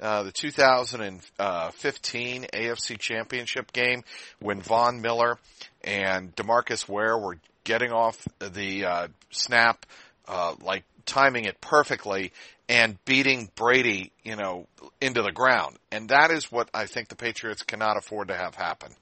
uh, 0.00 0.22
the 0.22 0.32
2015 0.32 2.46
AFC 2.54 2.98
Championship 2.98 3.72
game 3.72 4.04
when 4.38 4.62
Von 4.62 5.02
Miller 5.02 5.38
and 5.82 6.34
Demarcus 6.36 6.88
Ware 6.88 7.18
were 7.18 7.36
getting 7.64 7.92
off 7.92 8.26
the 8.38 8.84
uh, 8.84 9.08
snap 9.30 9.84
uh, 10.30 10.54
like 10.62 10.84
timing 11.06 11.44
it 11.44 11.60
perfectly 11.60 12.32
and 12.68 13.04
beating 13.04 13.50
Brady, 13.56 14.12
you 14.22 14.36
know, 14.36 14.68
into 15.00 15.22
the 15.22 15.32
ground. 15.32 15.76
And 15.90 16.08
that 16.10 16.30
is 16.30 16.52
what 16.52 16.70
I 16.72 16.86
think 16.86 17.08
the 17.08 17.16
Patriots 17.16 17.64
cannot 17.64 17.96
afford 17.96 18.28
to 18.28 18.36
have 18.36 18.54
happen. 18.54 18.92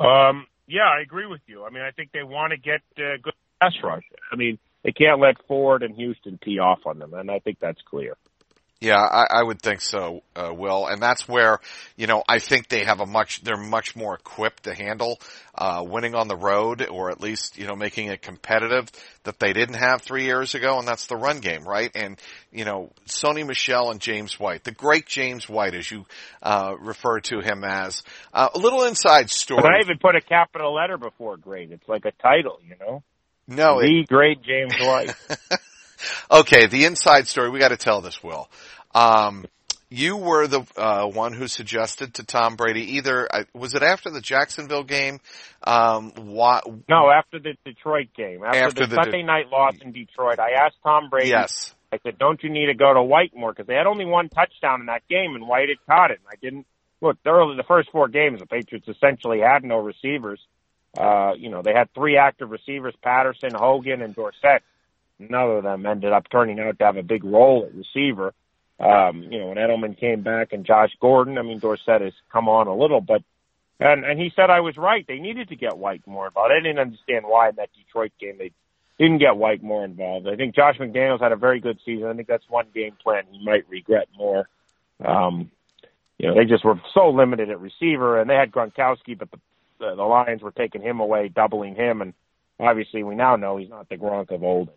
Um, 0.00 0.46
yeah, 0.66 0.88
I 0.88 1.02
agree 1.02 1.26
with 1.26 1.42
you. 1.46 1.64
I 1.64 1.70
mean, 1.70 1.82
I 1.82 1.90
think 1.90 2.10
they 2.12 2.22
want 2.22 2.52
to 2.52 2.56
get 2.56 2.80
uh, 2.98 3.18
good 3.22 3.34
pass 3.60 3.74
rush. 3.84 4.04
I 4.32 4.36
mean, 4.36 4.58
they 4.82 4.92
can't 4.92 5.20
let 5.20 5.36
Ford 5.46 5.82
and 5.82 5.94
Houston 5.94 6.38
tee 6.42 6.58
off 6.58 6.80
on 6.86 6.98
them, 6.98 7.12
and 7.12 7.30
I 7.30 7.38
think 7.40 7.58
that's 7.60 7.80
clear. 7.82 8.16
Yeah, 8.78 8.98
I, 8.98 9.38
I 9.38 9.42
would 9.42 9.62
think 9.62 9.80
so, 9.80 10.22
uh, 10.34 10.52
Will, 10.52 10.86
and 10.86 11.00
that's 11.00 11.26
where 11.26 11.60
you 11.96 12.06
know 12.06 12.22
I 12.28 12.40
think 12.40 12.68
they 12.68 12.84
have 12.84 13.00
a 13.00 13.06
much 13.06 13.40
they're 13.40 13.56
much 13.56 13.96
more 13.96 14.14
equipped 14.14 14.64
to 14.64 14.74
handle 14.74 15.18
uh, 15.54 15.82
winning 15.86 16.14
on 16.14 16.28
the 16.28 16.36
road, 16.36 16.86
or 16.86 17.10
at 17.10 17.18
least 17.18 17.56
you 17.56 17.66
know 17.66 17.74
making 17.74 18.08
it 18.08 18.20
competitive 18.20 18.90
that 19.24 19.38
they 19.38 19.54
didn't 19.54 19.76
have 19.76 20.02
three 20.02 20.24
years 20.24 20.54
ago, 20.54 20.78
and 20.78 20.86
that's 20.86 21.06
the 21.06 21.16
run 21.16 21.40
game, 21.40 21.66
right? 21.66 21.90
And 21.94 22.20
you 22.52 22.66
know, 22.66 22.92
Sony 23.06 23.46
Michel 23.46 23.90
and 23.90 23.98
James 23.98 24.38
White, 24.38 24.64
the 24.64 24.72
great 24.72 25.06
James 25.06 25.48
White, 25.48 25.74
as 25.74 25.90
you 25.90 26.04
uh, 26.42 26.74
refer 26.78 27.20
to 27.20 27.40
him 27.40 27.64
as, 27.64 28.02
uh, 28.34 28.50
a 28.54 28.58
little 28.58 28.84
inside 28.84 29.30
story. 29.30 29.62
But 29.62 29.72
I 29.72 29.80
even 29.80 29.96
put 29.96 30.16
a 30.16 30.20
capital 30.20 30.74
letter 30.74 30.98
before 30.98 31.38
great. 31.38 31.72
It's 31.72 31.88
like 31.88 32.04
a 32.04 32.12
title, 32.22 32.60
you 32.62 32.76
know. 32.78 33.02
No, 33.48 33.80
the 33.80 34.00
it, 34.00 34.08
great 34.08 34.42
James 34.42 34.74
White. 34.78 35.14
okay, 36.30 36.66
the 36.66 36.84
inside 36.84 37.26
story. 37.26 37.50
We 37.50 37.58
got 37.58 37.68
to 37.68 37.76
tell 37.76 38.00
this, 38.00 38.22
Will. 38.22 38.48
Um, 38.94 39.46
you 39.88 40.16
were 40.16 40.46
the 40.46 40.64
uh, 40.76 41.06
one 41.06 41.32
who 41.32 41.46
suggested 41.46 42.14
to 42.14 42.24
Tom 42.24 42.56
Brady 42.56 42.96
either 42.96 43.28
was 43.54 43.74
it 43.74 43.82
after 43.82 44.10
the 44.10 44.20
Jacksonville 44.20 44.82
game? 44.82 45.20
Um, 45.62 46.12
no, 46.16 47.10
after 47.10 47.38
the 47.38 47.54
Detroit 47.64 48.08
game, 48.16 48.42
after, 48.44 48.58
after 48.58 48.86
the, 48.86 48.96
the, 48.96 49.02
Sunday 49.02 49.22
night 49.22 49.48
loss 49.48 49.74
in 49.80 49.92
Detroit. 49.92 50.38
I 50.40 50.64
asked 50.64 50.76
Tom 50.82 51.08
Brady, 51.08 51.30
yes. 51.30 51.74
I 51.92 51.98
said, 52.02 52.18
don't 52.18 52.42
you 52.42 52.50
need 52.50 52.66
to 52.66 52.74
go 52.74 52.92
to 52.92 53.02
White 53.02 53.34
more? 53.34 53.52
Because 53.52 53.66
they 53.66 53.74
had 53.74 53.86
only 53.86 54.04
one 54.04 54.28
touchdown 54.28 54.80
in 54.80 54.86
that 54.86 55.06
game, 55.08 55.34
and 55.34 55.46
White 55.46 55.68
had 55.68 55.78
caught 55.86 56.10
it. 56.10 56.18
And 56.18 56.28
I 56.30 56.36
didn't 56.42 56.66
look 57.00 57.18
early. 57.24 57.56
The 57.56 57.62
first 57.62 57.90
four 57.90 58.08
games, 58.08 58.40
the 58.40 58.46
Patriots 58.46 58.88
essentially 58.88 59.40
had 59.40 59.62
no 59.62 59.78
receivers. 59.78 60.40
Uh, 60.98 61.32
you 61.36 61.50
know, 61.50 61.62
they 61.62 61.72
had 61.74 61.92
three 61.94 62.16
active 62.16 62.50
receivers: 62.50 62.94
Patterson, 63.02 63.50
Hogan, 63.54 64.02
and 64.02 64.14
Dorsett. 64.14 64.62
None 65.18 65.50
of 65.50 65.62
them 65.64 65.86
ended 65.86 66.12
up 66.12 66.28
turning 66.30 66.60
out 66.60 66.78
to 66.78 66.84
have 66.84 66.96
a 66.96 67.02
big 67.02 67.24
role 67.24 67.66
at 67.66 67.74
receiver. 67.74 68.34
Um, 68.78 69.22
you 69.30 69.38
know, 69.38 69.46
when 69.46 69.56
Edelman 69.56 69.98
came 69.98 70.22
back 70.22 70.52
and 70.52 70.66
Josh 70.66 70.90
Gordon, 71.00 71.38
I 71.38 71.42
mean, 71.42 71.58
Dorsett 71.58 72.02
has 72.02 72.12
come 72.30 72.48
on 72.48 72.66
a 72.66 72.74
little, 72.74 73.00
but 73.00 73.22
and 73.80 74.04
and 74.04 74.20
he 74.20 74.30
said 74.36 74.50
I 74.50 74.60
was 74.60 74.76
right. 74.76 75.06
They 75.06 75.18
needed 75.18 75.48
to 75.48 75.56
get 75.56 75.78
White 75.78 76.06
more 76.06 76.26
involved. 76.26 76.52
I 76.52 76.62
didn't 76.62 76.78
understand 76.78 77.24
why 77.26 77.48
in 77.48 77.56
that 77.56 77.70
Detroit 77.74 78.12
game 78.20 78.36
they 78.38 78.52
didn't 78.98 79.18
get 79.18 79.36
White 79.36 79.62
more 79.62 79.84
involved. 79.84 80.28
I 80.28 80.36
think 80.36 80.54
Josh 80.54 80.76
McDaniels 80.78 81.22
had 81.22 81.32
a 81.32 81.36
very 81.36 81.60
good 81.60 81.78
season. 81.84 82.08
I 82.08 82.14
think 82.14 82.28
that's 82.28 82.48
one 82.48 82.66
game 82.74 82.96
plan 83.02 83.24
he 83.30 83.44
might 83.44 83.68
regret 83.68 84.08
more. 84.16 84.48
Um, 85.04 85.50
you 86.18 86.28
know, 86.28 86.34
they 86.34 86.44
just 86.44 86.64
were 86.64 86.80
so 86.94 87.10
limited 87.10 87.50
at 87.50 87.60
receiver, 87.60 88.20
and 88.20 88.28
they 88.28 88.34
had 88.34 88.50
Gronkowski, 88.52 89.18
but 89.18 89.30
the 89.30 89.38
the, 89.78 89.94
the 89.94 90.02
Lions 90.02 90.42
were 90.42 90.52
taking 90.52 90.82
him 90.82 91.00
away, 91.00 91.28
doubling 91.28 91.74
him, 91.74 92.02
and 92.02 92.14
obviously 92.58 93.02
we 93.02 93.14
now 93.14 93.36
know 93.36 93.56
he's 93.56 93.70
not 93.70 93.88
the 93.88 93.96
Gronk 93.96 94.30
of 94.30 94.42
old. 94.42 94.70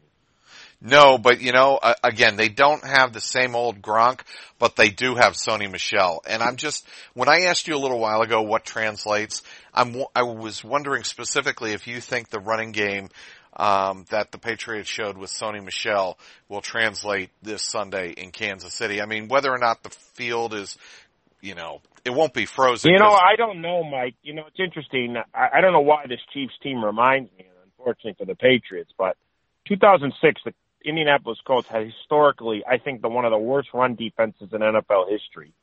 No, 0.82 1.18
but 1.18 1.42
you 1.42 1.52
know, 1.52 1.78
uh, 1.82 1.94
again, 2.04 2.38
they 2.38 2.50
don't 2.50 2.84
have 2.84 3.12
the 3.12 3.22
same 3.22 3.56
old 3.56 3.82
Gronk, 3.82 4.22
but 4.60 4.76
they 4.76 4.90
do 4.90 5.16
have 5.16 5.34
Sony 5.34 5.70
Michel. 5.70 6.22
And 6.28 6.42
I'm 6.42 6.56
just, 6.56 6.88
when 7.14 7.28
I 7.28 7.42
asked 7.42 7.68
you 7.68 7.76
a 7.76 7.78
little 7.78 8.00
while 8.00 8.22
ago 8.22 8.42
what 8.42 8.64
translates, 8.64 9.44
I'm, 9.74 10.04
I 10.16 10.24
was 10.24 10.64
wondering 10.64 11.04
specifically 11.04 11.74
if 11.74 11.88
you 11.88 12.00
think 12.00 12.30
the 12.30 12.40
running 12.40 12.72
game, 12.72 13.10
um, 13.56 14.06
that 14.10 14.32
the 14.32 14.38
Patriots 14.38 14.90
showed 14.90 15.18
with 15.18 15.32
Sony 15.32 15.64
Michel 15.64 16.18
will 16.48 16.62
translate 16.62 17.30
this 17.42 17.64
Sunday 17.64 18.12
in 18.12 18.32
Kansas 18.32 18.74
City. 18.74 19.02
I 19.02 19.06
mean, 19.06 19.28
whether 19.28 19.52
or 19.52 19.58
not 19.58 19.84
the 19.84 19.90
field 19.90 20.54
is, 20.54 20.78
you 21.42 21.56
know, 21.56 21.82
it 22.06 22.12
won't 22.12 22.34
be 22.34 22.46
frozen. 22.46 22.92
You 22.92 23.00
know, 23.00 23.12
I 23.12 23.36
don't 23.36 23.62
know, 23.62 23.84
Mike. 23.84 24.16
You 24.24 24.34
know, 24.34 24.44
it's 24.48 24.60
interesting. 24.60 25.18
I, 25.34 25.58
I 25.58 25.62
don't 25.62 25.74
know 25.74 25.82
why 25.82 26.06
this 26.08 26.22
Chiefs 26.34 26.54
team 26.64 26.84
reminds 26.84 27.32
me, 27.38 27.48
unfortunately 27.66 28.16
for 28.18 28.26
the 28.26 28.36
Patriots, 28.36 28.92
but 28.98 29.18
2006, 29.70 30.42
the 30.44 30.54
Indianapolis 30.84 31.40
Colts 31.46 31.68
had 31.68 31.86
historically, 31.86 32.64
I 32.68 32.78
think, 32.78 33.02
the 33.02 33.10
one 33.10 33.26
of 33.26 33.32
the 33.32 33.38
worst 33.38 33.70
run 33.74 33.96
defenses 33.96 34.50
in 34.52 34.60
NFL 34.60 35.10
history. 35.10 35.54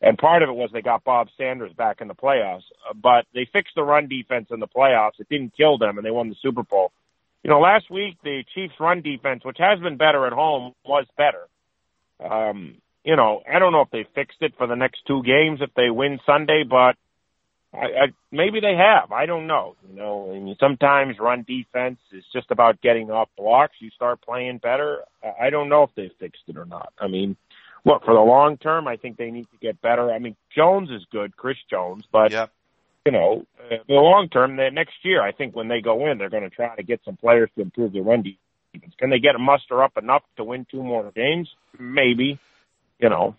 And 0.00 0.16
part 0.16 0.42
of 0.42 0.48
it 0.48 0.54
was 0.54 0.70
they 0.72 0.80
got 0.80 1.04
Bob 1.04 1.28
Sanders 1.36 1.72
back 1.74 2.00
in 2.00 2.08
the 2.08 2.14
playoffs, 2.14 2.62
but 2.94 3.26
they 3.34 3.46
fixed 3.52 3.74
the 3.74 3.82
run 3.82 4.08
defense 4.08 4.48
in 4.50 4.60
the 4.60 4.66
playoffs. 4.66 5.18
It 5.20 5.28
didn't 5.28 5.56
kill 5.56 5.76
them, 5.76 5.98
and 5.98 6.06
they 6.06 6.10
won 6.10 6.30
the 6.30 6.36
Super 6.40 6.62
Bowl. 6.62 6.92
You 7.42 7.50
know, 7.50 7.60
last 7.60 7.90
week 7.90 8.16
the 8.22 8.44
Chiefs' 8.54 8.74
run 8.80 9.02
defense, 9.02 9.44
which 9.44 9.58
has 9.58 9.78
been 9.80 9.96
better 9.96 10.26
at 10.26 10.32
home, 10.32 10.74
was 10.84 11.06
better. 11.18 11.48
Um, 12.18 12.76
you 13.04 13.16
know, 13.16 13.42
I 13.50 13.58
don't 13.58 13.72
know 13.72 13.82
if 13.82 13.90
they 13.90 14.06
fixed 14.14 14.38
it 14.40 14.54
for 14.56 14.66
the 14.66 14.74
next 14.76 15.00
two 15.06 15.22
games 15.22 15.60
if 15.62 15.70
they 15.74 15.90
win 15.90 16.18
Sunday, 16.24 16.64
but 16.68 16.96
I, 17.72 17.76
I, 17.76 18.06
maybe 18.32 18.60
they 18.60 18.74
have. 18.74 19.12
I 19.12 19.26
don't 19.26 19.46
know. 19.46 19.76
You 19.88 19.96
know, 19.96 20.32
I 20.32 20.40
mean, 20.40 20.56
sometimes 20.58 21.18
run 21.20 21.44
defense 21.46 21.98
is 22.12 22.24
just 22.32 22.50
about 22.50 22.80
getting 22.80 23.10
off 23.10 23.28
blocks. 23.36 23.74
You 23.78 23.90
start 23.90 24.20
playing 24.22 24.58
better. 24.58 25.04
I 25.40 25.50
don't 25.50 25.68
know 25.68 25.84
if 25.84 25.90
they 25.94 26.10
fixed 26.18 26.42
it 26.48 26.56
or 26.56 26.64
not. 26.64 26.92
I 26.98 27.06
mean, 27.06 27.36
look 27.84 28.04
for 28.04 28.14
the 28.14 28.20
long 28.20 28.56
term. 28.56 28.88
I 28.88 28.96
think 28.96 29.16
they 29.16 29.30
need 29.30 29.46
to 29.52 29.58
get 29.60 29.80
better. 29.80 30.10
I 30.10 30.18
mean, 30.18 30.36
Jones 30.54 30.90
is 30.90 31.06
good, 31.12 31.36
Chris 31.36 31.58
Jones, 31.70 32.04
but 32.10 32.32
yep. 32.32 32.50
you 33.06 33.12
know, 33.12 33.46
uh, 33.70 33.76
the 33.86 33.94
long 33.94 34.28
term, 34.28 34.56
the 34.56 34.70
next 34.70 34.94
year, 35.04 35.22
I 35.22 35.30
think 35.30 35.54
when 35.54 35.68
they 35.68 35.80
go 35.80 36.10
in, 36.10 36.18
they're 36.18 36.30
going 36.30 36.42
to 36.42 36.50
try 36.50 36.74
to 36.74 36.82
get 36.82 37.00
some 37.04 37.16
players 37.16 37.50
to 37.54 37.62
improve 37.62 37.92
their 37.92 38.02
run 38.02 38.22
defense. 38.22 38.94
Can 38.98 39.10
they 39.10 39.20
get 39.20 39.36
a 39.36 39.38
muster 39.38 39.82
up 39.82 39.96
enough 39.96 40.22
to 40.36 40.44
win 40.44 40.66
two 40.70 40.82
more 40.82 41.10
games? 41.14 41.48
Maybe. 41.78 42.38
You 42.98 43.08
know, 43.08 43.36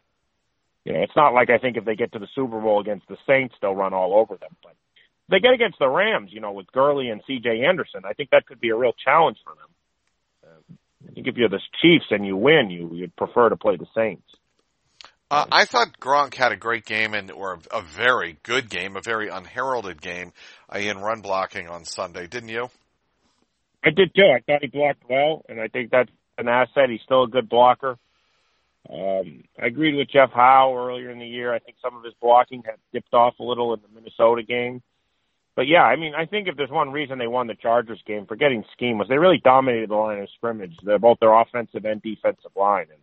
you 0.86 0.94
know, 0.94 1.02
it's 1.02 1.16
not 1.16 1.34
like 1.34 1.50
I 1.50 1.58
think 1.58 1.78
if 1.78 1.86
they 1.86 1.96
get 1.96 2.12
to 2.14 2.20
the 2.20 2.28
Super 2.34 2.60
Bowl 2.60 2.82
against 2.82 3.08
the 3.08 3.18
Saints, 3.28 3.56
they'll 3.62 3.76
run 3.76 3.94
all 3.94 4.16
over 4.16 4.36
them. 4.38 4.56
But 4.64 4.72
if 4.72 5.30
they 5.30 5.40
get 5.40 5.54
against 5.54 5.80
the 5.80 5.88
Rams, 5.88 6.32
you 6.34 6.42
know, 6.42 6.52
with 6.52 6.72
Gurley 6.72 7.10
and 7.10 7.22
C.J. 7.28 7.64
Anderson, 7.66 8.02
I 8.06 8.14
think 8.14 8.32
that 8.32 8.46
could 8.48 8.60
be 8.60 8.70
a 8.70 8.76
real 8.76 8.94
challenge 8.94 9.38
for 9.44 9.54
them. 9.54 9.70
Uh, 10.44 11.10
I 11.10 11.14
think 11.14 11.28
if 11.28 11.36
you're 11.36 11.50
the 11.50 11.62
Chiefs 11.82 12.06
and 12.10 12.26
you 12.26 12.36
win, 12.36 12.70
you 12.70 12.92
you'd 12.94 13.16
prefer 13.16 13.50
to 13.50 13.58
play 13.58 13.78
the 13.78 13.88
Saints. 13.96 14.28
Uh, 15.30 15.46
I 15.50 15.64
thought 15.64 15.98
Gronk 15.98 16.36
had 16.36 16.52
a 16.52 16.58
great 16.58 16.86
game 16.86 17.14
and 17.14 17.32
or 17.32 17.54
a, 17.54 17.78
a 17.78 17.82
very 17.82 18.38
good 18.44 18.70
game, 18.70 18.98
a 18.98 19.02
very 19.02 19.30
unheralded 19.30 20.02
game 20.02 20.34
uh, 20.74 20.78
in 20.78 20.98
run 20.98 21.22
blocking 21.22 21.70
on 21.70 21.86
Sunday, 21.86 22.28
didn't 22.28 22.50
you? 22.50 22.70
I 23.84 23.92
did 23.92 24.14
too. 24.14 24.24
I 24.24 24.42
thought 24.42 24.62
he 24.62 24.68
blocked 24.68 25.04
well, 25.10 25.44
and 25.48 25.62
I 25.62 25.68
think 25.68 25.90
that's 25.90 26.12
an 26.38 26.50
asset. 26.50 26.90
He's 26.90 27.02
still 27.06 27.24
a 27.24 27.30
good 27.30 27.48
blocker. 27.48 27.98
Um, 28.90 29.44
I 29.62 29.68
agreed 29.68 29.96
with 29.96 30.10
Jeff 30.10 30.32
Howe 30.32 30.76
earlier 30.76 31.12
in 31.12 31.20
the 31.20 31.28
year. 31.28 31.54
I 31.54 31.60
think 31.60 31.78
some 31.82 31.96
of 31.96 32.04
his 32.04 32.14
blocking 32.22 32.64
had 32.66 32.76
dipped 32.92 33.14
off 33.14 33.40
a 33.40 33.44
little 33.44 33.74
in 33.74 33.80
the 33.82 33.88
Minnesota 33.94 34.44
game. 34.44 34.82
But 35.56 35.68
yeah, 35.68 35.84
I 35.84 35.98
mean, 35.98 36.14
I 36.16 36.26
think 36.26 36.48
if 36.48 36.56
there's 36.56 36.70
one 36.70 36.92
reason 36.92 37.20
they 37.20 37.28
won 37.28 37.48
the 37.48 37.56
Chargers 37.56 38.02
game, 38.06 38.26
forgetting 38.26 38.64
scheme, 38.72 38.98
was 38.98 39.08
they 39.08 39.18
really 39.18 39.42
dominated 39.44 39.90
the 39.90 39.96
line 39.96 40.20
of 40.20 40.30
scrimmage. 40.36 40.76
They're 40.82 40.98
both 40.98 41.20
their 41.20 41.34
offensive 41.34 41.86
and 41.86 42.02
defensive 42.02 42.52
line, 42.56 42.88
and 42.90 43.00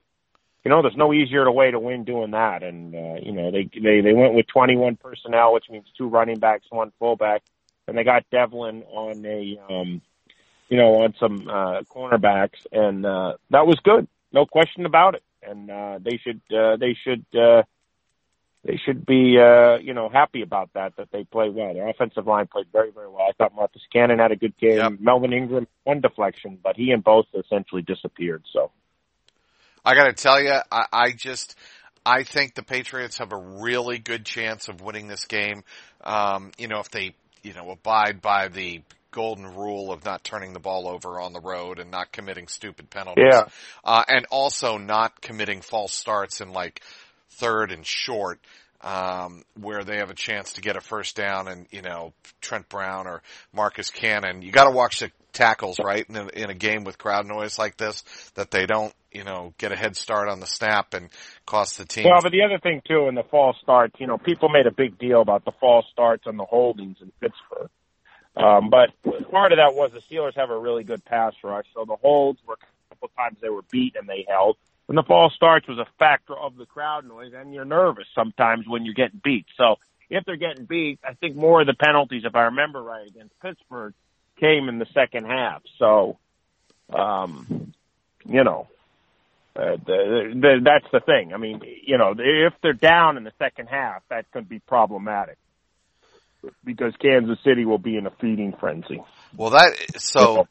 you 0.64 0.70
know, 0.70 0.82
there's 0.82 0.96
no 0.96 1.12
easier 1.12 1.50
way 1.50 1.70
to 1.70 1.78
win 1.78 2.04
doing 2.04 2.32
that. 2.32 2.62
And 2.62 2.94
uh, 2.94 3.20
you 3.22 3.32
know, 3.32 3.50
they 3.50 3.68
they 3.80 4.00
they 4.00 4.14
went 4.14 4.34
with 4.34 4.46
21 4.46 4.96
personnel, 4.96 5.52
which 5.52 5.70
means 5.70 5.86
two 5.96 6.08
running 6.08 6.38
backs, 6.38 6.66
one 6.70 6.90
fullback, 6.98 7.42
and 7.86 7.96
they 7.96 8.02
got 8.02 8.24
Develin 8.32 8.82
on 8.84 9.24
a, 9.26 9.60
um, 9.70 10.00
you 10.70 10.78
know, 10.78 11.02
on 11.02 11.14
some 11.20 11.48
uh, 11.48 11.82
cornerbacks, 11.82 12.66
and 12.72 13.04
uh, 13.04 13.34
that 13.50 13.66
was 13.66 13.78
good, 13.84 14.08
no 14.32 14.46
question 14.46 14.86
about 14.86 15.14
it 15.14 15.22
and 15.42 15.70
uh, 15.70 15.98
they 16.02 16.18
should 16.22 16.40
uh, 16.54 16.76
they 16.76 16.96
should 17.04 17.24
uh, 17.38 17.62
they 18.64 18.78
should 18.84 19.06
be 19.06 19.38
uh, 19.38 19.78
you 19.78 19.94
know 19.94 20.08
happy 20.08 20.42
about 20.42 20.70
that 20.74 20.96
that 20.96 21.08
they 21.12 21.24
played 21.24 21.54
well. 21.54 21.74
Their 21.74 21.88
offensive 21.88 22.26
line 22.26 22.46
played 22.46 22.66
very 22.72 22.90
very 22.90 23.08
well. 23.08 23.26
I 23.28 23.32
thought 23.32 23.54
Marcus 23.54 23.82
Cannon 23.92 24.18
had 24.18 24.32
a 24.32 24.36
good 24.36 24.56
game. 24.58 24.78
Yep. 24.78 24.92
Melvin 25.00 25.32
Ingram 25.32 25.66
one 25.84 26.00
deflection, 26.00 26.58
but 26.62 26.76
he 26.76 26.90
and 26.90 27.02
both 27.02 27.26
essentially 27.34 27.82
disappeared. 27.82 28.44
So 28.52 28.70
I 29.84 29.94
got 29.94 30.06
to 30.06 30.12
tell 30.12 30.42
you, 30.42 30.54
I, 30.70 30.86
I 30.92 31.12
just. 31.12 31.56
I 32.06 32.22
think 32.22 32.54
the 32.54 32.62
Patriots 32.62 33.18
have 33.18 33.32
a 33.32 33.36
really 33.36 33.98
good 33.98 34.24
chance 34.24 34.68
of 34.68 34.80
winning 34.80 35.08
this 35.08 35.26
game. 35.26 35.62
Um, 36.02 36.52
you 36.56 36.66
know, 36.66 36.78
if 36.78 36.90
they, 36.90 37.14
you 37.42 37.52
know, 37.52 37.70
abide 37.70 38.22
by 38.22 38.48
the 38.48 38.80
golden 39.18 39.46
rule 39.56 39.90
of 39.90 40.04
not 40.04 40.22
turning 40.22 40.52
the 40.52 40.60
ball 40.60 40.86
over 40.86 41.18
on 41.20 41.32
the 41.32 41.40
road 41.40 41.80
and 41.80 41.90
not 41.90 42.12
committing 42.12 42.46
stupid 42.46 42.88
penalties. 42.88 43.24
Yeah. 43.28 43.48
Uh, 43.82 44.04
and 44.06 44.26
also 44.30 44.78
not 44.78 45.20
committing 45.20 45.60
false 45.60 45.92
starts 45.92 46.40
in 46.40 46.52
like 46.52 46.82
third 47.30 47.72
and 47.72 47.84
short. 47.84 48.38
Um, 48.80 49.42
where 49.60 49.82
they 49.82 49.96
have 49.96 50.10
a 50.10 50.14
chance 50.14 50.52
to 50.52 50.60
get 50.60 50.76
a 50.76 50.80
first 50.80 51.16
down 51.16 51.48
and, 51.48 51.66
you 51.72 51.82
know, 51.82 52.12
Trent 52.40 52.68
Brown 52.68 53.08
or 53.08 53.22
Marcus 53.52 53.90
Cannon. 53.90 54.40
You 54.40 54.52
gotta 54.52 54.70
watch 54.70 55.00
the 55.00 55.10
tackles, 55.32 55.78
right? 55.82 56.08
In 56.08 56.14
a, 56.14 56.26
in 56.28 56.48
a 56.48 56.54
game 56.54 56.84
with 56.84 56.96
crowd 56.96 57.26
noise 57.26 57.58
like 57.58 57.76
this, 57.76 58.04
that 58.36 58.52
they 58.52 58.66
don't, 58.66 58.94
you 59.10 59.24
know, 59.24 59.52
get 59.58 59.72
a 59.72 59.76
head 59.76 59.96
start 59.96 60.28
on 60.28 60.38
the 60.38 60.46
snap 60.46 60.94
and 60.94 61.08
cost 61.44 61.76
the 61.78 61.86
team. 61.86 62.04
Well, 62.04 62.22
but 62.22 62.30
the 62.30 62.42
other 62.42 62.60
thing 62.62 62.80
too, 62.86 63.08
in 63.08 63.16
the 63.16 63.24
false 63.28 63.56
starts, 63.60 63.96
you 63.98 64.06
know, 64.06 64.16
people 64.16 64.48
made 64.48 64.68
a 64.68 64.70
big 64.70 64.96
deal 64.96 65.22
about 65.22 65.44
the 65.44 65.52
false 65.58 65.86
starts 65.90 66.22
and 66.26 66.38
the 66.38 66.44
holdings 66.44 66.98
in 67.00 67.10
Pittsburgh. 67.20 67.70
Um, 68.38 68.70
but 68.70 68.90
part 69.30 69.52
of 69.52 69.58
that 69.58 69.74
was 69.74 69.90
the 69.92 70.00
Steelers 70.00 70.34
have 70.36 70.50
a 70.50 70.58
really 70.58 70.84
good 70.84 71.04
pass 71.04 71.34
rush, 71.42 71.66
so 71.74 71.84
the 71.84 71.96
holds 71.96 72.38
were 72.46 72.54
a 72.54 72.94
couple 72.94 73.10
times 73.16 73.38
they 73.40 73.48
were 73.48 73.64
beat 73.70 73.96
and 73.96 74.08
they 74.08 74.24
held. 74.28 74.56
And 74.88 74.96
the 74.96 75.02
false 75.02 75.34
starts 75.34 75.66
was 75.66 75.78
a 75.78 75.86
factor 75.98 76.36
of 76.36 76.56
the 76.56 76.64
crowd 76.64 77.06
noise, 77.06 77.32
and 77.34 77.52
you're 77.52 77.64
nervous 77.64 78.06
sometimes 78.14 78.66
when 78.66 78.84
you're 78.84 78.94
getting 78.94 79.20
beat. 79.22 79.46
So 79.56 79.76
if 80.08 80.24
they're 80.24 80.36
getting 80.36 80.66
beat, 80.66 81.00
I 81.04 81.14
think 81.14 81.36
more 81.36 81.60
of 81.60 81.66
the 81.66 81.74
penalties, 81.74 82.22
if 82.24 82.34
I 82.36 82.44
remember 82.44 82.80
right, 82.80 83.06
against 83.06 83.38
Pittsburgh, 83.40 83.92
came 84.38 84.68
in 84.68 84.78
the 84.78 84.86
second 84.94 85.26
half. 85.26 85.62
So, 85.78 86.16
um, 86.90 87.74
you 88.24 88.44
know, 88.44 88.68
uh, 89.56 89.76
the, 89.84 90.32
the, 90.34 90.60
that's 90.62 90.90
the 90.92 91.00
thing. 91.00 91.34
I 91.34 91.38
mean, 91.38 91.60
you 91.82 91.98
know, 91.98 92.14
if 92.16 92.54
they're 92.62 92.72
down 92.72 93.16
in 93.16 93.24
the 93.24 93.32
second 93.38 93.66
half, 93.66 94.02
that 94.08 94.30
could 94.30 94.48
be 94.48 94.60
problematic 94.60 95.38
because 96.64 96.92
Kansas 97.00 97.38
City 97.44 97.64
will 97.64 97.78
be 97.78 97.96
in 97.96 98.06
a 98.06 98.10
feeding 98.20 98.54
frenzy. 98.58 99.02
Well, 99.36 99.50
that 99.50 99.76
so 99.96 100.46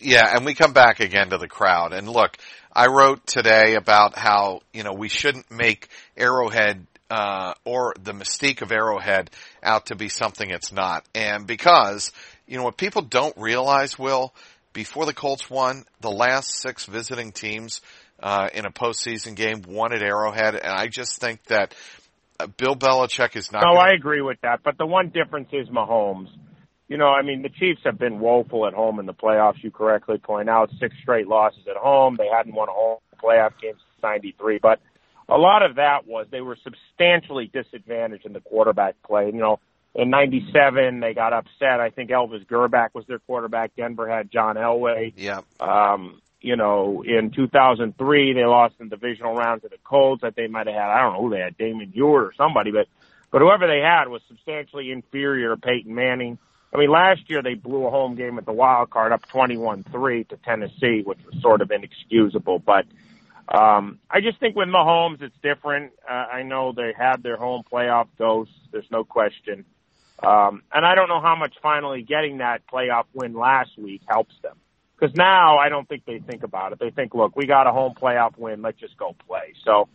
yeah, 0.00 0.34
and 0.34 0.44
we 0.44 0.54
come 0.54 0.72
back 0.72 1.00
again 1.00 1.30
to 1.30 1.38
the 1.38 1.48
crowd. 1.48 1.92
And 1.92 2.08
look, 2.08 2.36
I 2.72 2.86
wrote 2.86 3.26
today 3.26 3.74
about 3.74 4.16
how 4.16 4.60
you 4.72 4.82
know 4.82 4.92
we 4.92 5.08
shouldn't 5.08 5.50
make 5.50 5.88
Arrowhead 6.16 6.86
uh, 7.10 7.54
or 7.64 7.94
the 8.02 8.12
mystique 8.12 8.62
of 8.62 8.72
Arrowhead 8.72 9.30
out 9.62 9.86
to 9.86 9.96
be 9.96 10.08
something 10.08 10.50
it's 10.50 10.72
not, 10.72 11.04
and 11.14 11.46
because 11.46 12.12
you 12.46 12.56
know 12.56 12.64
what 12.64 12.76
people 12.76 13.02
don't 13.02 13.36
realize, 13.36 13.98
Will, 13.98 14.34
before 14.72 15.06
the 15.06 15.14
Colts 15.14 15.48
won, 15.50 15.84
the 16.00 16.10
last 16.10 16.60
six 16.60 16.86
visiting 16.86 17.32
teams 17.32 17.80
uh, 18.22 18.48
in 18.54 18.64
a 18.64 18.70
postseason 18.70 19.34
game 19.34 19.62
won 19.66 19.92
at 19.92 20.02
Arrowhead, 20.02 20.54
and 20.54 20.72
I 20.72 20.86
just 20.86 21.20
think 21.20 21.42
that 21.44 21.74
Bill 22.56 22.76
Belichick 22.76 23.36
is 23.36 23.52
not. 23.52 23.60
No, 23.60 23.74
gonna... 23.74 23.90
I 23.90 23.94
agree 23.94 24.22
with 24.22 24.38
that. 24.42 24.60
But 24.64 24.78
the 24.78 24.86
one 24.86 25.10
difference 25.10 25.48
is 25.52 25.68
Mahomes. 25.68 26.28
You 26.88 26.98
know, 26.98 27.08
I 27.08 27.22
mean, 27.22 27.42
the 27.42 27.48
Chiefs 27.48 27.80
have 27.84 27.98
been 27.98 28.20
woeful 28.20 28.66
at 28.66 28.74
home 28.74 28.98
in 28.98 29.06
the 29.06 29.14
playoffs. 29.14 29.62
You 29.62 29.70
correctly 29.70 30.18
point 30.18 30.50
out 30.50 30.70
six 30.78 30.94
straight 31.02 31.26
losses 31.26 31.66
at 31.70 31.76
home. 31.76 32.16
They 32.18 32.28
hadn't 32.28 32.54
won 32.54 32.68
a 32.68 32.72
home 32.72 32.98
playoff 33.22 33.52
game 33.60 33.72
since 33.74 34.02
'93, 34.02 34.58
but 34.60 34.80
a 35.28 35.38
lot 35.38 35.62
of 35.62 35.76
that 35.76 36.06
was 36.06 36.26
they 36.30 36.40
were 36.40 36.56
substantially 36.62 37.50
disadvantaged 37.52 38.26
in 38.26 38.32
the 38.32 38.40
quarterback 38.40 38.96
play. 39.06 39.26
You 39.26 39.40
know, 39.40 39.60
in 39.94 40.10
'97 40.10 41.00
they 41.00 41.14
got 41.14 41.32
upset. 41.32 41.80
I 41.80 41.90
think 41.90 42.10
Elvis 42.10 42.46
Grbac 42.46 42.88
was 42.94 43.04
their 43.06 43.20
quarterback. 43.20 43.74
Denver 43.76 44.08
had 44.08 44.30
John 44.30 44.56
Elway. 44.56 45.12
Yeah. 45.16 45.40
Um, 45.60 46.20
you 46.42 46.56
know, 46.56 47.02
in 47.06 47.30
2003 47.30 48.32
they 48.32 48.44
lost 48.44 48.74
in 48.80 48.88
the 48.88 48.96
divisional 48.96 49.34
round 49.34 49.62
to 49.62 49.68
the 49.68 49.78
Colts. 49.84 50.22
That 50.22 50.36
they 50.36 50.46
might 50.46 50.66
have 50.66 50.76
had. 50.76 50.90
I 50.90 51.00
don't 51.00 51.14
know 51.14 51.22
who 51.22 51.30
they 51.30 51.40
had, 51.40 51.56
Damon 51.56 51.92
Huard 51.94 52.24
or 52.24 52.32
somebody, 52.36 52.70
but 52.70 52.86
but 53.30 53.40
whoever 53.40 53.66
they 53.66 53.80
had 53.80 54.08
was 54.08 54.20
substantially 54.28 54.90
inferior 54.92 55.54
to 55.54 55.56
Peyton 55.56 55.94
Manning. 55.94 56.38
I 56.74 56.78
mean, 56.78 56.90
last 56.90 57.28
year 57.28 57.42
they 57.42 57.54
blew 57.54 57.86
a 57.86 57.90
home 57.90 58.14
game 58.14 58.38
at 58.38 58.46
the 58.46 58.52
wild 58.52 58.90
card 58.90 59.12
up 59.12 59.26
21-3 59.28 60.28
to 60.28 60.36
Tennessee, 60.38 61.02
which 61.04 61.18
was 61.26 61.40
sort 61.42 61.60
of 61.60 61.70
inexcusable. 61.70 62.60
But 62.60 62.86
um, 63.48 63.98
I 64.10 64.20
just 64.20 64.40
think 64.40 64.56
with 64.56 64.68
Mahomes, 64.68 65.20
it's 65.20 65.36
different. 65.42 65.92
Uh, 66.08 66.12
I 66.12 66.42
know 66.42 66.72
they 66.72 66.92
had 66.96 67.22
their 67.22 67.36
home 67.36 67.62
playoff 67.70 68.08
ghosts. 68.18 68.54
There's 68.70 68.90
no 68.90 69.04
question. 69.04 69.66
Um, 70.22 70.62
and 70.72 70.86
I 70.86 70.94
don't 70.94 71.08
know 71.08 71.20
how 71.20 71.36
much 71.36 71.54
finally 71.60 72.02
getting 72.02 72.38
that 72.38 72.62
playoff 72.72 73.04
win 73.12 73.34
last 73.34 73.76
week 73.76 74.02
helps 74.06 74.34
them. 74.42 74.56
Because 75.02 75.16
now 75.16 75.58
I 75.58 75.68
don't 75.68 75.88
think 75.88 76.04
they 76.04 76.20
think 76.20 76.44
about 76.44 76.70
it. 76.70 76.78
They 76.78 76.90
think, 76.90 77.12
look, 77.12 77.34
we 77.34 77.46
got 77.46 77.66
a 77.66 77.72
home 77.72 77.94
playoff 78.00 78.38
win. 78.38 78.62
Let's 78.62 78.78
just 78.78 78.96
go 78.96 79.16
play. 79.26 79.54
So, 79.64 79.88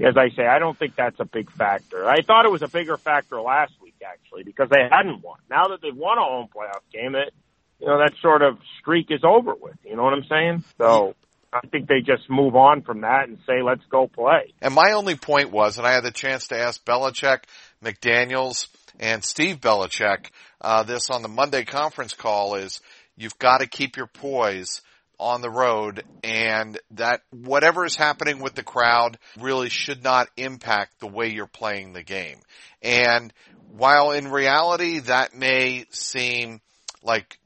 as 0.00 0.16
I 0.16 0.34
say, 0.34 0.46
I 0.46 0.58
don't 0.58 0.78
think 0.78 0.96
that's 0.96 1.20
a 1.20 1.26
big 1.26 1.50
factor. 1.52 2.08
I 2.08 2.22
thought 2.22 2.46
it 2.46 2.50
was 2.50 2.62
a 2.62 2.68
bigger 2.68 2.96
factor 2.96 3.38
last 3.38 3.74
week, 3.82 3.96
actually, 4.02 4.44
because 4.44 4.70
they 4.70 4.80
hadn't 4.90 5.22
won. 5.22 5.40
Now 5.50 5.68
that 5.68 5.82
they've 5.82 5.94
won 5.94 6.16
a 6.16 6.22
home 6.22 6.48
playoff 6.48 6.80
game, 6.90 7.14
it, 7.16 7.34
you 7.80 7.86
know, 7.86 7.98
that 7.98 8.12
sort 8.22 8.40
of 8.40 8.56
streak 8.80 9.08
is 9.10 9.20
over 9.24 9.54
with. 9.54 9.76
You 9.84 9.94
know 9.94 10.04
what 10.04 10.14
I'm 10.14 10.24
saying? 10.24 10.64
So 10.78 11.14
I 11.52 11.60
think 11.66 11.86
they 11.86 12.00
just 12.00 12.30
move 12.30 12.56
on 12.56 12.80
from 12.80 13.02
that 13.02 13.28
and 13.28 13.36
say, 13.46 13.60
let's 13.62 13.84
go 13.90 14.06
play. 14.06 14.54
And 14.62 14.72
my 14.72 14.92
only 14.92 15.16
point 15.16 15.50
was, 15.50 15.76
and 15.76 15.86
I 15.86 15.92
had 15.92 16.04
the 16.04 16.10
chance 16.10 16.46
to 16.46 16.58
ask 16.58 16.82
Belichick, 16.82 17.40
McDaniels, 17.84 18.68
and 18.98 19.22
Steve 19.22 19.60
Belichick 19.60 20.30
uh, 20.62 20.82
this 20.82 21.10
on 21.10 21.20
the 21.20 21.28
Monday 21.28 21.64
conference 21.64 22.14
call 22.14 22.54
is 22.54 22.80
you've 23.16 23.38
got 23.38 23.58
to 23.58 23.66
keep 23.66 23.96
your 23.96 24.06
poise 24.06 24.82
on 25.18 25.40
the 25.40 25.50
road 25.50 26.04
and 26.22 26.78
that 26.90 27.22
whatever 27.30 27.84
is 27.84 27.96
happening 27.96 28.38
with 28.38 28.54
the 28.54 28.62
crowd 28.62 29.18
really 29.38 29.70
should 29.70 30.04
not 30.04 30.28
impact 30.36 31.00
the 31.00 31.06
way 31.06 31.28
you're 31.28 31.46
playing 31.46 31.92
the 31.92 32.02
game. 32.02 32.38
And 32.82 33.32
while 33.76 34.12
in 34.12 34.30
reality 34.30 35.00
that 35.00 35.34
may 35.34 35.86
seem 35.90 36.60
like 37.02 37.38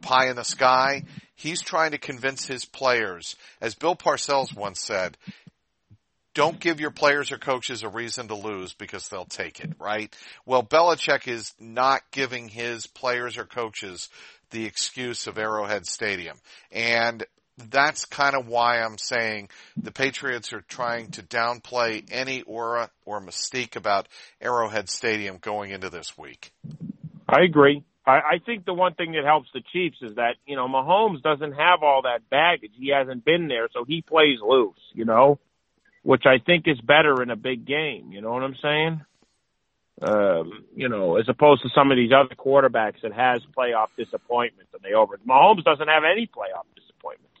pie 0.00 0.30
in 0.30 0.36
the 0.36 0.44
sky, 0.44 1.04
he's 1.34 1.60
trying 1.60 1.90
to 1.90 1.98
convince 1.98 2.46
his 2.46 2.64
players, 2.64 3.36
as 3.60 3.74
Bill 3.74 3.96
Parcells 3.96 4.54
once 4.56 4.80
said, 4.80 5.16
don't 6.34 6.60
give 6.60 6.78
your 6.78 6.92
players 6.92 7.32
or 7.32 7.38
coaches 7.38 7.82
a 7.82 7.88
reason 7.88 8.28
to 8.28 8.34
lose 8.36 8.72
because 8.72 9.08
they'll 9.08 9.24
take 9.24 9.58
it, 9.58 9.72
right? 9.80 10.14
Well, 10.46 10.62
Belichick 10.62 11.26
is 11.26 11.52
not 11.58 12.02
giving 12.12 12.48
his 12.48 12.86
players 12.86 13.36
or 13.36 13.44
coaches 13.44 14.08
the 14.50 14.64
excuse 14.66 15.26
of 15.26 15.38
Arrowhead 15.38 15.86
Stadium. 15.86 16.36
And 16.70 17.24
that's 17.70 18.04
kind 18.04 18.36
of 18.36 18.46
why 18.46 18.80
I'm 18.80 18.98
saying 18.98 19.48
the 19.76 19.92
Patriots 19.92 20.52
are 20.52 20.60
trying 20.60 21.10
to 21.12 21.22
downplay 21.22 22.04
any 22.10 22.42
aura 22.42 22.90
or 23.04 23.20
mystique 23.20 23.76
about 23.76 24.08
Arrowhead 24.40 24.88
Stadium 24.88 25.38
going 25.38 25.70
into 25.70 25.90
this 25.90 26.16
week. 26.16 26.52
I 27.28 27.42
agree. 27.42 27.84
I, 28.06 28.12
I 28.12 28.40
think 28.44 28.64
the 28.64 28.74
one 28.74 28.94
thing 28.94 29.12
that 29.12 29.24
helps 29.24 29.48
the 29.52 29.62
Chiefs 29.72 29.98
is 30.02 30.14
that, 30.14 30.36
you 30.46 30.56
know, 30.56 30.68
Mahomes 30.68 31.22
doesn't 31.22 31.52
have 31.52 31.82
all 31.82 32.02
that 32.02 32.30
baggage. 32.30 32.72
He 32.74 32.90
hasn't 32.90 33.24
been 33.24 33.48
there, 33.48 33.68
so 33.72 33.84
he 33.84 34.02
plays 34.02 34.38
loose, 34.40 34.78
you 34.94 35.04
know? 35.04 35.38
which 36.08 36.24
I 36.24 36.38
think 36.38 36.66
is 36.66 36.80
better 36.80 37.22
in 37.22 37.30
a 37.30 37.36
big 37.36 37.66
game. 37.66 38.12
You 38.12 38.22
know 38.22 38.32
what 38.32 38.42
I'm 38.42 38.56
saying? 38.62 39.02
Um, 40.00 40.64
you 40.76 40.88
know, 40.88 41.16
as 41.16 41.28
opposed 41.28 41.62
to 41.62 41.68
some 41.74 41.90
of 41.90 41.96
these 41.96 42.12
other 42.12 42.34
quarterbacks 42.36 43.00
that 43.02 43.12
has 43.12 43.40
playoff 43.56 43.88
disappointments 43.96 44.70
and 44.72 44.82
they 44.82 44.94
over. 44.94 45.18
Mahomes 45.28 45.64
doesn't 45.64 45.88
have 45.88 46.04
any 46.04 46.26
playoff 46.28 46.66
disappointments. 46.76 47.34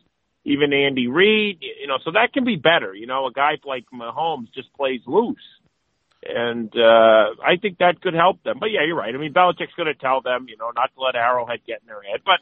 Even 0.44 0.72
Andy 0.72 1.06
Reid, 1.06 1.58
you 1.60 1.86
know, 1.86 1.98
so 2.04 2.10
that 2.12 2.32
can 2.32 2.44
be 2.44 2.56
better. 2.56 2.92
You 2.94 3.06
know, 3.06 3.26
a 3.26 3.32
guy 3.32 3.58
like 3.64 3.84
Mahomes 3.94 4.52
just 4.52 4.72
plays 4.74 5.02
loose. 5.06 5.36
And 6.26 6.74
uh 6.74 7.36
I 7.44 7.58
think 7.62 7.78
that 7.78 8.00
could 8.00 8.14
help 8.14 8.42
them. 8.42 8.56
But 8.58 8.72
yeah, 8.72 8.80
you're 8.84 8.96
right. 8.96 9.14
I 9.14 9.18
mean, 9.18 9.32
Belichick's 9.32 9.74
going 9.76 9.86
to 9.86 9.94
tell 9.94 10.20
them, 10.20 10.46
you 10.48 10.56
know, 10.56 10.72
not 10.74 10.90
to 10.96 11.00
let 11.00 11.14
Arrowhead 11.14 11.60
get 11.64 11.80
in 11.82 11.86
their 11.86 12.02
head. 12.02 12.22
But 12.24 12.40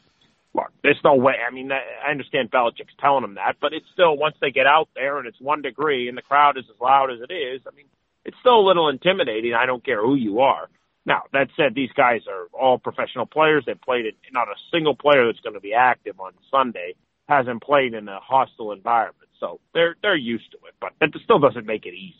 look, 0.55 0.71
there's 0.81 0.99
no 1.03 1.13
way. 1.13 1.35
I 1.47 1.53
mean, 1.53 1.71
I 1.71 2.09
understand 2.09 2.49
Belichick's 2.49 2.95
telling 2.99 3.21
them 3.21 3.35
that, 3.35 3.57
but 3.61 3.73
it's 3.73 3.85
still 3.93 4.17
once 4.17 4.35
they 4.41 4.49
get 4.49 4.65
out 4.65 4.89
there 4.95 5.19
and 5.19 5.27
it's 5.27 5.39
one 5.39 5.61
degree 5.61 6.09
and 6.09 6.17
the 6.17 6.23
crowd 6.23 6.57
is 6.57 6.65
as 6.73 6.81
loud 6.81 7.11
as 7.11 7.19
it 7.21 7.31
is. 7.31 7.61
I 7.67 7.75
mean, 7.75 7.85
it's 8.27 8.37
still 8.41 8.59
a 8.59 8.67
little 8.67 8.89
intimidating. 8.89 9.53
I 9.53 9.65
don't 9.65 9.83
care 9.83 10.01
who 10.01 10.13
you 10.15 10.41
are. 10.41 10.69
Now 11.05 11.23
that 11.33 11.47
said, 11.55 11.73
these 11.73 11.91
guys 11.95 12.21
are 12.29 12.47
all 12.53 12.77
professional 12.77 13.25
players. 13.25 13.63
They've 13.65 13.81
played 13.81 14.05
it. 14.05 14.15
Not 14.31 14.49
a 14.49 14.55
single 14.71 14.95
player 14.95 15.25
that's 15.25 15.39
going 15.39 15.55
to 15.55 15.61
be 15.61 15.73
active 15.73 16.19
on 16.19 16.33
Sunday 16.51 16.93
hasn't 17.27 17.63
played 17.63 17.93
in 17.93 18.07
a 18.07 18.19
hostile 18.19 18.71
environment, 18.71 19.29
so 19.39 19.59
they're 19.73 19.95
they're 20.01 20.15
used 20.15 20.51
to 20.51 20.57
it. 20.67 20.75
But 20.79 20.91
that 20.99 21.09
still 21.23 21.39
doesn't 21.39 21.65
make 21.65 21.85
it 21.85 21.93
easy. 21.93 22.15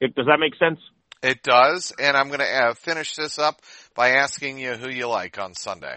It, 0.00 0.14
does 0.14 0.26
that 0.26 0.38
make 0.38 0.54
sense? 0.56 0.78
It 1.22 1.42
does, 1.42 1.92
and 1.98 2.16
I'm 2.16 2.28
going 2.28 2.38
to 2.40 2.46
uh, 2.46 2.74
finish 2.74 3.16
this 3.16 3.38
up 3.38 3.60
by 3.96 4.10
asking 4.10 4.58
you 4.58 4.74
who 4.74 4.88
you 4.88 5.08
like 5.08 5.38
on 5.38 5.54
Sunday. 5.54 5.96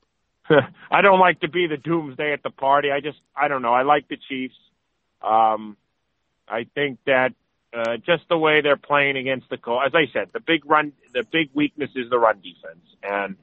I 0.48 1.02
don't 1.02 1.18
like 1.18 1.40
to 1.40 1.50
be 1.50 1.66
the 1.66 1.76
doomsday 1.76 2.32
at 2.32 2.44
the 2.44 2.50
party. 2.50 2.88
I 2.92 3.00
just, 3.00 3.18
I 3.36 3.48
don't 3.48 3.62
know. 3.62 3.74
I 3.74 3.82
like 3.82 4.06
the 4.06 4.16
Chiefs. 4.28 4.54
Um, 5.20 5.76
I 6.48 6.66
think 6.76 7.00
that 7.06 7.30
uh, 7.76 7.96
just 7.98 8.28
the 8.28 8.38
way 8.38 8.62
they're 8.62 8.76
playing 8.76 9.16
against 9.16 9.50
the 9.50 9.58
Colts, 9.58 9.86
as 9.88 9.94
I 9.94 10.10
said, 10.12 10.30
the 10.32 10.40
big 10.40 10.64
run, 10.64 10.92
the 11.12 11.24
big 11.30 11.50
weakness 11.52 11.90
is 11.94 12.08
the 12.08 12.18
run 12.18 12.36
defense, 12.36 12.84
and 13.02 13.36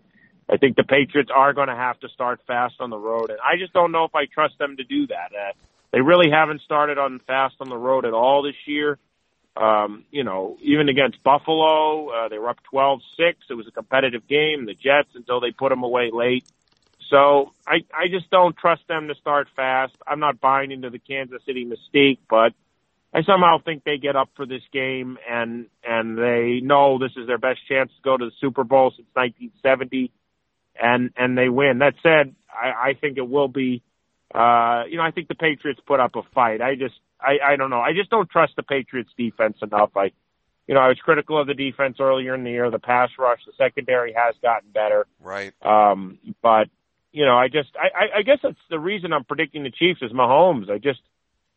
I 0.50 0.58
think 0.58 0.76
the 0.76 0.84
Patriots 0.84 1.30
are 1.34 1.54
going 1.54 1.68
to 1.68 1.76
have 1.76 2.00
to 2.00 2.10
start 2.10 2.42
fast 2.48 2.76
on 2.80 2.90
the 2.90 2.98
road, 2.98 3.30
and 3.30 3.40
I 3.40 3.58
just 3.58 3.74
don't 3.74 3.92
know 3.92 4.06
if 4.06 4.16
I 4.16 4.26
trust 4.26 4.58
them 4.58 4.78
to 4.78 4.84
do 4.84 5.08
that. 5.08 5.32
Uh, 5.34 5.54
they 5.92 6.02
really 6.02 6.32
haven't 6.32 6.62
started 6.62 6.98
on 6.98 7.20
fast 7.28 7.56
on 7.60 7.70
the 7.70 7.78
road 7.78 8.06
at 8.06 8.14
all 8.14 8.42
this 8.42 8.56
year. 8.66 8.98
Um, 9.56 10.06
you 10.10 10.24
know, 10.24 10.58
even 10.62 10.90
against 10.90 11.22
Buffalo, 11.22 12.10
uh, 12.10 12.28
they 12.30 12.40
were 12.40 12.50
up 12.50 12.58
12-6. 12.74 13.02
It 13.20 13.54
was 13.54 13.68
a 13.68 13.72
competitive 13.72 14.28
game. 14.28 14.66
The 14.66 14.74
Jets 14.74 15.10
until 15.14 15.40
they 15.40 15.52
put 15.52 15.70
them 15.70 15.84
away 15.84 16.10
late. 16.12 16.44
So 17.12 17.54
I, 17.68 17.86
I 17.96 18.08
just 18.10 18.32
don't 18.32 18.58
trust 18.58 18.88
them 18.88 19.10
to 19.10 19.16
start 19.16 19.48
fast. 19.56 19.94
I'm 20.08 20.20
not 20.20 20.42
buying 20.42 20.72
into 20.72 20.90
the 20.90 20.98
Kansas 20.98 21.44
City 21.46 21.64
mystique, 21.64 22.18
but 22.28 22.54
I 23.14 23.22
somehow 23.24 23.58
think 23.64 23.84
they 23.84 23.98
get 23.98 24.16
up 24.16 24.30
for 24.36 24.46
this 24.46 24.64
game 24.72 25.18
and 25.30 25.68
and 25.84 26.18
they 26.18 26.62
know 26.64 26.98
this 26.98 27.12
is 27.16 27.28
their 27.28 27.38
best 27.38 27.60
chance 27.68 27.92
to 27.92 28.02
go 28.04 28.18
to 28.18 28.26
the 28.26 28.32
Super 28.42 28.64
Bowl 28.64 28.92
since 28.96 29.08
1970, 29.14 30.12
and 30.82 31.12
and 31.16 31.38
they 31.38 31.48
win. 31.48 31.80
That 31.80 31.94
said, 32.02 32.36
I, 32.52 32.90
I 32.90 32.94
think 33.00 33.18
it 33.18 33.30
will 33.30 33.48
be. 33.48 33.84
Uh, 34.34 34.86
you 34.90 34.98
know, 34.98 35.04
I 35.04 35.12
think 35.12 35.28
the 35.28 35.36
Patriots 35.36 35.80
put 35.86 36.00
up 36.00 36.16
a 36.16 36.24
fight. 36.34 36.60
I 36.60 36.74
just, 36.74 36.96
I, 37.22 37.54
I 37.54 37.56
don't 37.56 37.70
know. 37.70 37.82
I 37.82 37.94
just 37.94 38.10
don't 38.10 38.28
trust 38.28 38.54
the 38.56 38.64
Patriots 38.64 39.12
defense 39.16 39.58
enough. 39.62 39.92
I, 39.96 40.10
you 40.66 40.74
know, 40.74 40.80
I 40.80 40.88
was 40.88 40.98
critical 40.98 41.40
of 41.40 41.46
the 41.46 41.54
defense 41.54 41.98
earlier 42.00 42.34
in 42.34 42.44
the 42.44 42.50
year. 42.50 42.72
The 42.72 42.80
pass 42.80 43.12
rush, 43.20 43.42
the 43.46 43.52
secondary 43.60 44.12
has 44.14 44.34
gotten 44.42 44.72
better. 44.72 45.06
Right. 45.22 45.54
Um, 45.62 46.18
but 46.42 46.70
you 47.12 47.28
know, 47.28 47.38
I 47.38 47.48
just, 47.48 47.70
I, 47.76 48.20
I 48.20 48.22
guess 48.24 48.40
that's 48.42 48.58
the 48.72 48.80
reason 48.80 49.14
I'm 49.14 49.24
predicting 49.24 49.62
the 49.62 49.70
Chiefs 49.70 50.02
is 50.02 50.12
Mahomes. 50.12 50.72
I 50.72 50.80
just, 50.80 51.00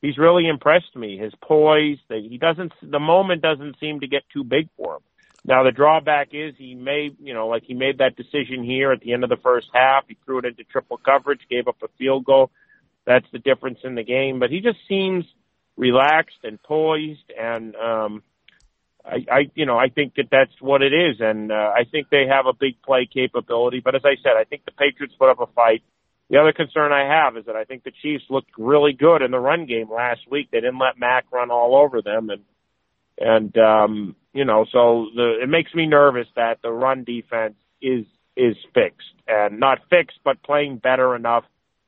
he's 0.03 0.19
really 0.19 0.49
impressed 0.49 0.95
me. 0.95 1.19
His 1.19 1.33
poise, 1.43 1.99
he 2.09 2.39
doesn't, 2.39 2.73
the 2.83 3.01
moment 3.01 3.43
doesn't 3.43 3.79
seem 3.81 4.01
to 4.01 4.07
get 4.07 4.23
too 4.33 4.45
big 4.45 4.69
for 4.77 4.97
him. 4.97 5.03
Now 5.45 5.63
the 5.63 5.71
drawback 5.71 6.29
is 6.33 6.55
he 6.59 6.75
made, 6.75 7.17
you 7.21 7.33
know, 7.33 7.47
like 7.47 7.63
he 7.65 7.75
made 7.75 7.99
that 7.99 8.17
decision 8.17 8.65
here 8.65 8.91
at 8.91 9.01
the 9.01 9.13
end 9.13 9.23
of 9.23 9.31
the 9.31 9.37
first 9.37 9.69
half. 9.73 10.05
He 10.09 10.17
threw 10.25 10.39
it 10.39 10.45
into 10.45 10.65
triple 10.65 10.99
coverage, 10.99 11.41
gave 11.49 11.69
up 11.69 11.77
a 11.83 11.89
field 11.99 12.25
goal. 12.25 12.51
That's 13.07 13.27
the 13.33 13.39
difference 13.39 13.79
in 13.85 13.95
the 13.95 14.03
game. 14.03 14.41
But 14.41 14.51
he 14.51 14.61
just 14.61 14.79
seems 14.89 15.25
relaxed 15.77 16.39
and 16.43 16.61
poised, 16.63 17.31
and 17.39 17.77
um, 17.77 18.23
I, 19.05 19.25
I, 19.31 19.51
you 19.55 19.67
know, 19.67 19.79
I 19.79 19.89
think 19.89 20.15
that 20.17 20.29
that's 20.31 20.61
what 20.61 20.83
it 20.83 20.93
is, 20.93 21.21
and 21.21 21.53
uh, 21.53 21.73
I 21.77 21.85
think 21.85 22.09
they 22.11 22.27
have 22.29 22.47
a 22.47 22.53
big 22.53 22.83
play 22.83 23.07
capability. 23.13 23.81
But 23.85 23.95
as 23.95 24.03
I 24.05 24.17
said, 24.23 24.33
I 24.37 24.45
think 24.45 24.65
the 24.65 24.73
Patriots 24.73 25.15
put 25.17 25.31
up 25.31 25.41
a 25.41 25.47
fight. 25.47 25.83
The 26.29 26.39
other 26.39 26.53
concern 26.53 26.93
I 26.93 27.07
have 27.07 27.37
is 27.37 27.47
that 27.47 27.55
I 27.55 27.65
think 27.65 27.85
the 27.85 27.93
Chiefs 28.03 28.25
looked 28.29 28.51
really 28.59 28.93
good 28.93 29.23
in 29.23 29.31
the 29.31 29.39
run 29.39 29.67
game 29.67 29.91
last 29.91 30.21
week. 30.29 30.49
They 30.51 30.59
didn't 30.59 30.79
let 30.79 30.99
Mack 30.99 31.27
run 31.33 31.51
all 31.51 31.77
over 31.77 32.03
them, 32.03 32.31
and 32.31 32.43
and 33.19 33.57
um, 33.59 34.17
you 34.33 34.45
know, 34.45 34.67
so 34.71 35.07
the 35.15 35.39
it 35.43 35.49
makes 35.49 35.73
me 35.73 35.87
nervous 35.87 36.27
that 36.35 36.59
the 36.63 36.73
run 36.73 37.05
defense 37.05 37.55
is 37.81 38.07
is 38.37 38.57
fixed 38.75 39.07
and 39.29 39.61
not 39.61 39.79
fixed, 39.89 40.19
but 40.25 40.43
playing 40.43 40.79
better 40.79 41.15
enough 41.15 41.45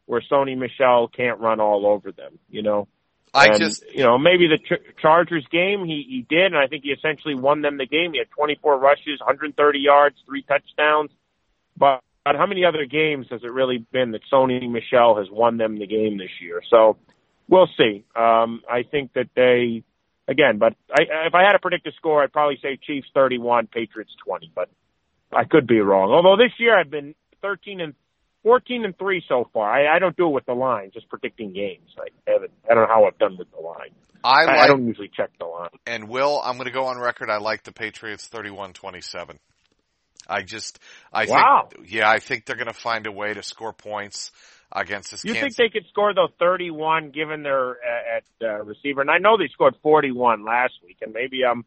where 0.07 0.22
Sony 0.31 0.57
Michel 0.57 1.09
can't 1.09 1.40
run 1.40 1.61
all 1.61 1.87
over 1.87 2.12
them. 2.12 2.38
You 2.48 2.62
know. 2.62 2.88
I 3.35 3.48
and, 3.48 3.59
just, 3.59 3.85
you 3.92 4.05
know, 4.05 4.16
maybe 4.16 4.48
the 4.48 4.57
Ch- 4.57 5.01
Chargers 5.03 5.46
game 5.51 5.85
he 5.85 6.07
he 6.09 6.27
did, 6.27 6.46
and 6.46 6.57
I 6.57 6.66
think 6.66 6.85
he 6.85 6.90
essentially 6.90 7.35
won 7.35 7.61
them 7.61 7.77
the 7.77 7.87
game. 7.87 8.12
He 8.12 8.18
had 8.18 8.31
24 8.31 8.79
rushes, 8.79 9.20
130 9.20 9.79
yards, 9.79 10.16
three 10.24 10.42
touchdowns. 10.42 11.11
But 11.77 12.03
how 12.36 12.46
many 12.46 12.64
other 12.64 12.84
games 12.84 13.26
has 13.30 13.42
it 13.42 13.52
really 13.52 13.78
been 13.92 14.12
that 14.12 14.22
Sony 14.32 14.70
Michel 14.70 15.16
has 15.16 15.26
won 15.30 15.56
them 15.56 15.78
the 15.78 15.86
game 15.86 16.18
this 16.18 16.30
year? 16.40 16.62
So 16.70 16.96
we'll 17.48 17.68
see. 17.76 18.04
Um, 18.16 18.62
I 18.70 18.82
think 18.82 19.12
that 19.14 19.28
they, 19.34 19.84
again, 20.26 20.58
but 20.58 20.74
I, 20.92 21.26
if 21.26 21.34
I 21.34 21.42
had 21.42 21.52
to 21.52 21.58
predict 21.58 21.86
a 21.86 21.92
score, 21.92 22.22
I'd 22.22 22.32
probably 22.32 22.58
say 22.62 22.78
Chiefs 22.84 23.08
31, 23.14 23.68
Patriots 23.68 24.12
20, 24.24 24.52
but 24.54 24.68
I 25.32 25.44
could 25.44 25.66
be 25.66 25.80
wrong. 25.80 26.10
Although 26.10 26.42
this 26.42 26.52
year 26.58 26.78
I've 26.78 26.90
been 26.90 27.14
13 27.42 27.80
and 27.80 27.94
14 28.42 28.84
and 28.84 28.96
3 28.96 29.22
so 29.28 29.48
far. 29.52 29.70
I, 29.70 29.96
I 29.96 29.98
don't 29.98 30.16
do 30.16 30.26
it 30.26 30.32
with 30.32 30.46
the 30.46 30.54
line, 30.54 30.90
just 30.92 31.08
predicting 31.08 31.52
games. 31.52 31.90
I 31.98 32.30
haven't, 32.30 32.52
I 32.64 32.74
don't 32.74 32.88
know 32.88 32.94
how 32.94 33.04
I've 33.04 33.18
done 33.18 33.36
with 33.36 33.50
the 33.50 33.60
line. 33.60 33.90
I, 34.24 34.44
like, 34.44 34.58
I 34.58 34.66
don't 34.66 34.86
usually 34.86 35.10
check 35.14 35.30
the 35.38 35.44
line. 35.44 35.68
And 35.86 36.08
Will, 36.08 36.40
I'm 36.42 36.56
going 36.56 36.66
to 36.66 36.72
go 36.72 36.86
on 36.86 36.98
record. 36.98 37.30
I 37.30 37.38
like 37.38 37.64
the 37.64 37.72
Patriots 37.72 38.28
31-27. 38.32 39.38
I 40.28 40.42
just, 40.42 40.78
I 41.12 41.26
wow. 41.26 41.68
think, 41.70 41.90
yeah, 41.90 42.10
I 42.10 42.18
think 42.18 42.44
they're 42.44 42.56
going 42.56 42.66
to 42.66 42.72
find 42.72 43.06
a 43.06 43.12
way 43.12 43.34
to 43.34 43.42
score 43.42 43.72
points 43.72 44.30
against 44.72 45.10
this. 45.10 45.24
You 45.24 45.34
Kansas. 45.34 45.56
think 45.56 45.72
they 45.72 45.80
could 45.80 45.88
score 45.88 46.14
though 46.14 46.28
31 46.38 47.10
given 47.10 47.42
their 47.42 47.70
uh, 47.70 48.16
at 48.16 48.24
uh, 48.42 48.64
receiver? 48.64 49.00
And 49.00 49.10
I 49.10 49.18
know 49.18 49.36
they 49.36 49.48
scored 49.52 49.74
41 49.82 50.44
last 50.44 50.74
week, 50.84 50.98
and 51.02 51.12
maybe 51.12 51.40
I'm 51.48 51.64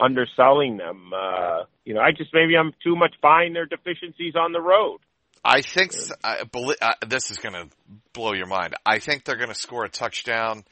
underselling 0.00 0.78
them. 0.78 1.12
Uh, 1.14 1.64
you 1.84 1.94
know, 1.94 2.00
I 2.00 2.10
just 2.16 2.30
maybe 2.32 2.56
I'm 2.56 2.72
too 2.82 2.96
much 2.96 3.14
buying 3.22 3.52
their 3.52 3.66
deficiencies 3.66 4.34
on 4.36 4.52
the 4.52 4.60
road. 4.60 4.98
I 5.44 5.60
think 5.60 5.92
I 6.22 6.44
believe, 6.44 6.76
uh, 6.80 6.94
this 7.06 7.30
is 7.30 7.38
going 7.38 7.54
to 7.54 7.68
blow 8.12 8.32
your 8.32 8.46
mind. 8.46 8.74
I 8.86 9.00
think 9.00 9.24
they're 9.24 9.36
going 9.36 9.48
to 9.48 9.56
score 9.56 9.84
a 9.84 9.88
touchdown 9.88 10.64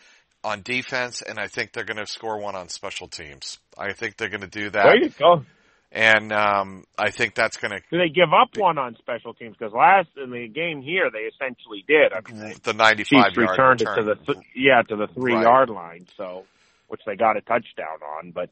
on 0.44 0.62
defense, 0.62 1.22
and 1.22 1.38
I 1.38 1.48
think 1.48 1.72
they're 1.72 1.84
going 1.84 1.96
to 1.96 2.06
score 2.06 2.38
one 2.38 2.54
on 2.54 2.68
special 2.68 3.08
teams. 3.08 3.58
I 3.76 3.92
think 3.92 4.16
they're 4.16 4.28
going 4.28 4.42
to 4.42 4.46
do 4.46 4.70
that. 4.70 4.84
There 4.84 5.02
you 5.02 5.10
go. 5.10 5.44
And 5.92 6.33
um, 6.33 6.85
I 6.96 7.11
think 7.11 7.35
that's 7.35 7.57
going 7.57 7.72
to. 7.72 7.81
Do 7.90 7.98
they 7.98 8.11
give 8.11 8.33
up 8.33 8.57
one 8.57 8.79
on 8.79 8.96
special 8.98 9.35
teams? 9.35 9.57
Because 9.59 9.72
last 9.72 10.09
in 10.22 10.31
the 10.31 10.46
game 10.46 10.83
here, 10.83 11.11
they 11.12 11.20
essentially 11.20 11.85
did. 11.88 12.12
I 12.12 12.20
mean, 12.33 12.55
the 12.62 12.74
95 12.74 13.07
Chiefs 13.07 13.37
returned 13.37 13.81
return. 13.81 13.98
it 13.98 14.03
to 14.03 14.03
the 14.26 14.33
th- 14.35 14.46
yeah 14.55 14.83
to 14.83 14.94
the 14.96 15.09
three 15.09 15.35
Right. 15.35 15.42
yard 15.42 15.68
line, 15.68 16.07
so 16.16 16.44
which 16.87 17.00
they 17.07 17.16
got 17.16 17.37
a 17.37 17.40
touchdown 17.40 17.98
on. 18.18 18.31
But 18.31 18.50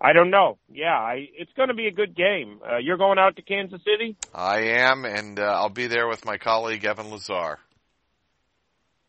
I 0.00 0.12
don't 0.12 0.30
know. 0.30 0.58
Yeah, 0.72 0.94
I, 0.96 1.26
it's 1.36 1.52
going 1.56 1.70
to 1.70 1.74
be 1.74 1.88
a 1.88 1.92
good 1.92 2.14
game. 2.14 2.60
Uh, 2.64 2.76
you're 2.76 2.98
going 2.98 3.18
out 3.18 3.34
to 3.36 3.42
Kansas 3.42 3.80
City. 3.82 4.16
I 4.32 4.58
am, 4.78 5.04
and 5.04 5.40
uh, 5.40 5.42
I'll 5.42 5.68
be 5.70 5.88
there 5.88 6.06
with 6.06 6.24
my 6.24 6.36
colleague 6.38 6.84
Evan 6.84 7.10
Lazar. 7.10 7.58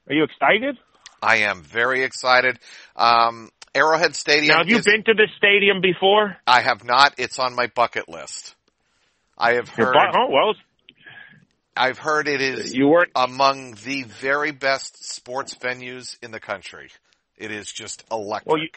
Are 0.10 0.13
you 0.13 0.24
excited? 0.24 0.78
I 1.22 1.38
am 1.38 1.62
very 1.62 2.04
excited. 2.04 2.58
Um, 2.96 3.50
Arrowhead 3.75 4.15
Stadium. 4.15 4.47
Now, 4.47 4.58
have 4.60 4.69
you 4.69 4.77
is- 4.77 4.86
been 4.86 5.03
to 5.06 5.13
this 5.13 5.30
stadium 5.38 5.82
before? 5.82 6.38
I 6.45 6.62
have 6.62 6.84
not. 6.84 7.15
It's 7.17 7.39
on 7.39 7.56
my 7.56 7.67
bucket 7.67 8.10
list. 8.10 8.56
I 9.38 9.53
have 9.53 9.69
heard. 9.69 9.93
bu- 9.93 10.17
oh 10.19 10.30
well, 10.32 10.53
I've 11.75 11.99
heard 11.99 12.27
it 12.27 12.41
is 12.41 12.73
you 12.73 12.88
weren't. 12.88 13.12
among 13.15 13.75
the 13.86 14.03
very 14.03 14.51
best 14.51 15.13
sports 15.13 15.53
venues 15.53 16.17
in 16.23 16.32
the 16.32 16.39
country. 16.39 16.89
It 17.38 17.51
is 17.51 17.71
just 17.71 18.03
electric. 18.12 18.47
Well, 18.51 18.62
you- 18.62 18.69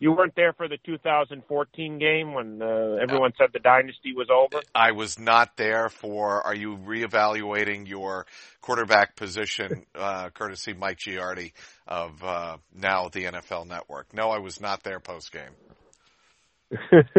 You 0.00 0.12
weren't 0.12 0.34
there 0.34 0.54
for 0.54 0.66
the 0.66 0.78
2014 0.78 1.98
game 1.98 2.32
when 2.32 2.62
uh, 2.62 2.96
everyone 3.02 3.32
said 3.36 3.50
the 3.52 3.58
dynasty 3.58 4.14
was 4.14 4.28
over. 4.30 4.62
I 4.74 4.92
was 4.92 5.18
not 5.18 5.58
there 5.58 5.90
for. 5.90 6.40
Are 6.40 6.54
you 6.54 6.78
reevaluating 6.78 7.86
your 7.86 8.24
quarterback 8.62 9.14
position, 9.14 9.84
uh, 9.94 10.30
courtesy 10.30 10.72
Mike 10.72 10.98
Giardi 10.98 11.52
of 11.86 12.24
uh, 12.24 12.56
now 12.74 13.08
the 13.08 13.24
NFL 13.24 13.68
Network? 13.68 14.14
No, 14.14 14.30
I 14.30 14.38
was 14.38 14.58
not 14.58 14.82
there 14.82 15.00
post 15.00 15.32
game. 15.32 15.54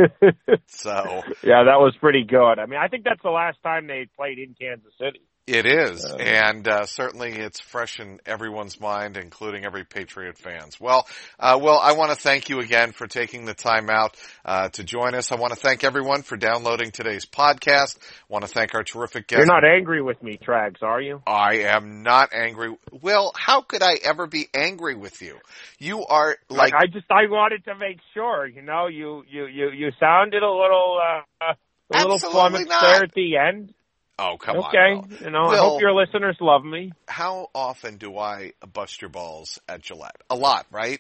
So 0.68 1.22
yeah, 1.44 1.66
that 1.66 1.80
was 1.80 1.94
pretty 2.00 2.24
good. 2.24 2.58
I 2.58 2.66
mean, 2.66 2.80
I 2.82 2.88
think 2.88 3.04
that's 3.04 3.22
the 3.22 3.30
last 3.30 3.58
time 3.62 3.86
they 3.88 4.08
played 4.18 4.40
in 4.40 4.56
Kansas 4.60 4.94
City. 4.98 5.22
It 5.48 5.66
is, 5.66 6.06
and 6.06 6.68
uh, 6.68 6.86
certainly 6.86 7.32
it's 7.32 7.60
fresh 7.60 8.00
in 8.00 8.20
everyone's 8.26 8.80
mind, 8.80 9.18
including 9.18 9.66
every 9.66 9.84
Patriot 9.84 10.38
fans. 10.38 10.80
Well, 10.80 11.08
uh, 11.40 11.60
well, 11.62 11.80
I 11.80 11.94
want 11.94 12.12
to 12.12 12.16
thank 12.16 12.50
you 12.50 12.60
again 12.60 12.92
for 12.92 13.08
taking 13.08 13.46
the 13.46 13.54
time 13.54 13.90
out 13.90 14.16
uh, 14.46 14.70
to 14.70 14.84
join 14.84 15.16
us. 15.16 15.32
I 15.32 15.36
want 15.36 15.54
to 15.54 15.60
thank 15.60 15.84
everyone 15.84 16.22
for 16.22 16.38
downloading 16.38 16.92
today's 16.92 17.26
podcast. 17.26 17.98
I 17.98 18.26
want 18.30 18.46
to 18.46 18.52
thank 18.52 18.76
our 18.76 18.84
terrific 18.84 19.28
guest. 19.28 19.40
You're 19.40 19.48
not 19.48 19.66
angry 19.66 20.02
with 20.02 20.22
me, 20.22 20.38
Trags, 20.38 20.84
are 20.84 21.02
you? 21.02 21.22
I 21.26 21.60
am 21.64 22.04
not 22.04 22.34
angry. 22.34 22.76
Will, 23.02 23.32
how 23.36 23.62
could 23.62 23.82
I 23.82 23.96
ever 24.04 24.28
be 24.28 24.48
angry 24.54 24.96
with 24.96 25.22
you? 25.22 25.40
You 25.80 26.06
are 26.06 26.38
like, 26.50 26.74
I 26.74 26.86
just 26.86 27.08
I 27.10 27.28
wanted 27.28 27.66
to 27.66 27.76
make 27.76 27.98
sure. 28.14 28.46
You 28.46 28.62
know, 28.62 28.88
you 28.88 29.24
you 29.28 29.48
you 29.48 29.72
you 29.72 29.92
sounded 30.00 30.44
a 30.44 30.52
little 30.52 31.00
uh, 31.42 31.54
a 31.94 31.98
little 31.98 32.20
flummoxed 32.20 32.70
there 32.70 33.04
at 33.04 33.14
the 33.14 33.38
end. 33.38 33.74
Oh 34.20 34.38
come 34.38 34.58
okay, 34.58 34.78
on. 34.94 35.10
Will. 35.10 35.18
you 35.20 35.32
know, 35.32 35.46
I 35.46 35.58
hope 35.58 35.82
your 35.82 35.94
listeners 35.94 36.38
love 36.40 36.64
me. 36.64 36.92
How 37.08 37.50
often 37.56 37.98
do 37.98 38.18
I 38.18 38.54
bust 38.74 39.02
your 39.02 39.10
balls 39.10 39.60
at 39.68 39.82
Gillette? 39.82 40.22
A 40.30 40.36
lot, 40.36 40.66
right? 40.72 41.00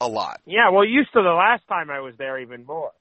A 0.00 0.08
lot. 0.08 0.40
Yeah, 0.46 0.70
well, 0.70 0.84
used 0.84 1.12
to 1.12 1.22
the 1.22 1.28
last 1.28 1.62
time 1.68 1.90
I 1.90 2.00
was 2.00 2.14
there 2.18 2.38
even 2.40 2.64
more. 2.64 2.92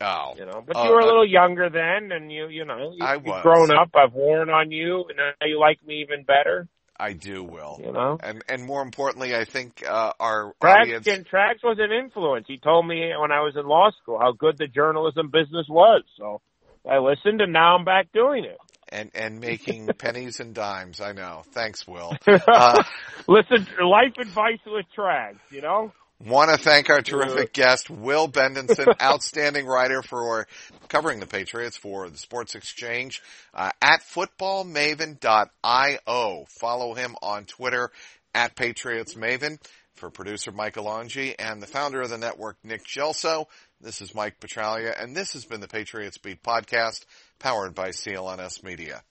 Oh, 0.00 0.34
You 0.36 0.46
know, 0.46 0.62
but 0.66 0.76
Oh, 0.76 0.84
you 0.84 0.90
were 0.90 1.00
a 1.00 1.04
uh, 1.04 1.06
little 1.06 1.28
younger 1.28 1.70
then, 1.70 2.10
and 2.10 2.32
you 2.32 2.48
you 2.48 2.64
know 2.64 2.92
you, 2.96 3.06
was. 3.24 3.42
grown 3.42 3.70
up. 3.70 3.90
I've 3.94 4.12
worn 4.12 4.50
on 4.50 4.72
you, 4.72 5.04
and 5.08 5.16
now 5.16 5.46
you 5.46 5.60
like 5.60 5.84
me 5.86 6.00
even 6.00 6.24
better. 6.24 6.66
I 6.98 7.12
do, 7.12 7.42
Will. 7.44 7.80
You 7.82 7.92
know. 7.92 8.18
And 8.22 8.42
and 8.48 8.64
more 8.64 8.82
importantly, 8.82 9.36
I 9.36 9.44
think 9.44 9.84
uh, 9.86 10.12
our 10.18 10.54
Trags, 10.62 10.82
audience. 10.82 11.06
and 11.06 11.26
Trags 11.26 11.62
was 11.62 11.78
an 11.80 11.92
influence. 11.92 12.46
He 12.48 12.58
told 12.58 12.86
me 12.86 13.12
when 13.18 13.30
I 13.32 13.40
was 13.40 13.54
in 13.56 13.66
law 13.66 13.90
school 14.02 14.18
how 14.18 14.32
good 14.32 14.58
the 14.58 14.66
journalism 14.66 15.30
business 15.30 15.66
was. 15.68 16.02
So 16.18 16.40
I 16.88 16.98
listened, 16.98 17.40
and 17.40 17.52
now 17.52 17.74
I'm 17.76 17.84
back 17.84 18.12
doing 18.12 18.44
it. 18.44 18.58
and 18.90 19.10
and 19.14 19.40
making 19.40 19.88
pennies 19.98 20.40
and 20.40 20.54
dimes. 20.54 21.00
I 21.00 21.12
know. 21.12 21.42
Thanks, 21.52 21.86
Will. 21.86 22.14
Uh, 22.26 22.82
Listen, 23.26 23.66
life 23.82 24.12
advice 24.20 24.58
with 24.66 24.84
Trags, 24.96 25.38
you 25.50 25.60
know? 25.62 25.92
Want 26.24 26.50
to 26.50 26.56
thank 26.56 26.88
our 26.90 27.02
terrific 27.02 27.52
guest, 27.52 27.90
Will 27.90 28.28
Bendenson, 28.28 28.86
outstanding 29.02 29.66
writer 29.66 30.00
for 30.02 30.46
covering 30.88 31.18
the 31.20 31.26
Patriots 31.26 31.76
for 31.76 32.08
the 32.08 32.16
Sports 32.18 32.54
Exchange 32.54 33.20
uh, 33.52 33.70
at 33.82 34.00
footballmaven.io. 34.02 36.44
Follow 36.48 36.94
him 36.94 37.16
on 37.22 37.44
Twitter 37.46 37.90
at 38.34 38.54
Patriots 38.56 39.14
Maven. 39.14 39.58
For 39.94 40.10
producer 40.10 40.50
Michael 40.50 40.86
Angi 40.86 41.36
and 41.38 41.62
the 41.62 41.68
founder 41.68 42.02
of 42.02 42.10
the 42.10 42.18
network, 42.18 42.56
Nick 42.64 42.84
Gelso, 42.84 43.46
this 43.84 44.00
is 44.00 44.14
Mike 44.14 44.40
Petraglia, 44.40 45.00
and 45.00 45.14
this 45.14 45.34
has 45.34 45.44
been 45.44 45.60
the 45.60 45.68
Patriots 45.68 46.16
Beat 46.16 46.42
podcast, 46.42 47.04
powered 47.38 47.74
by 47.74 47.90
CLNS 47.90 48.64
Media. 48.64 49.02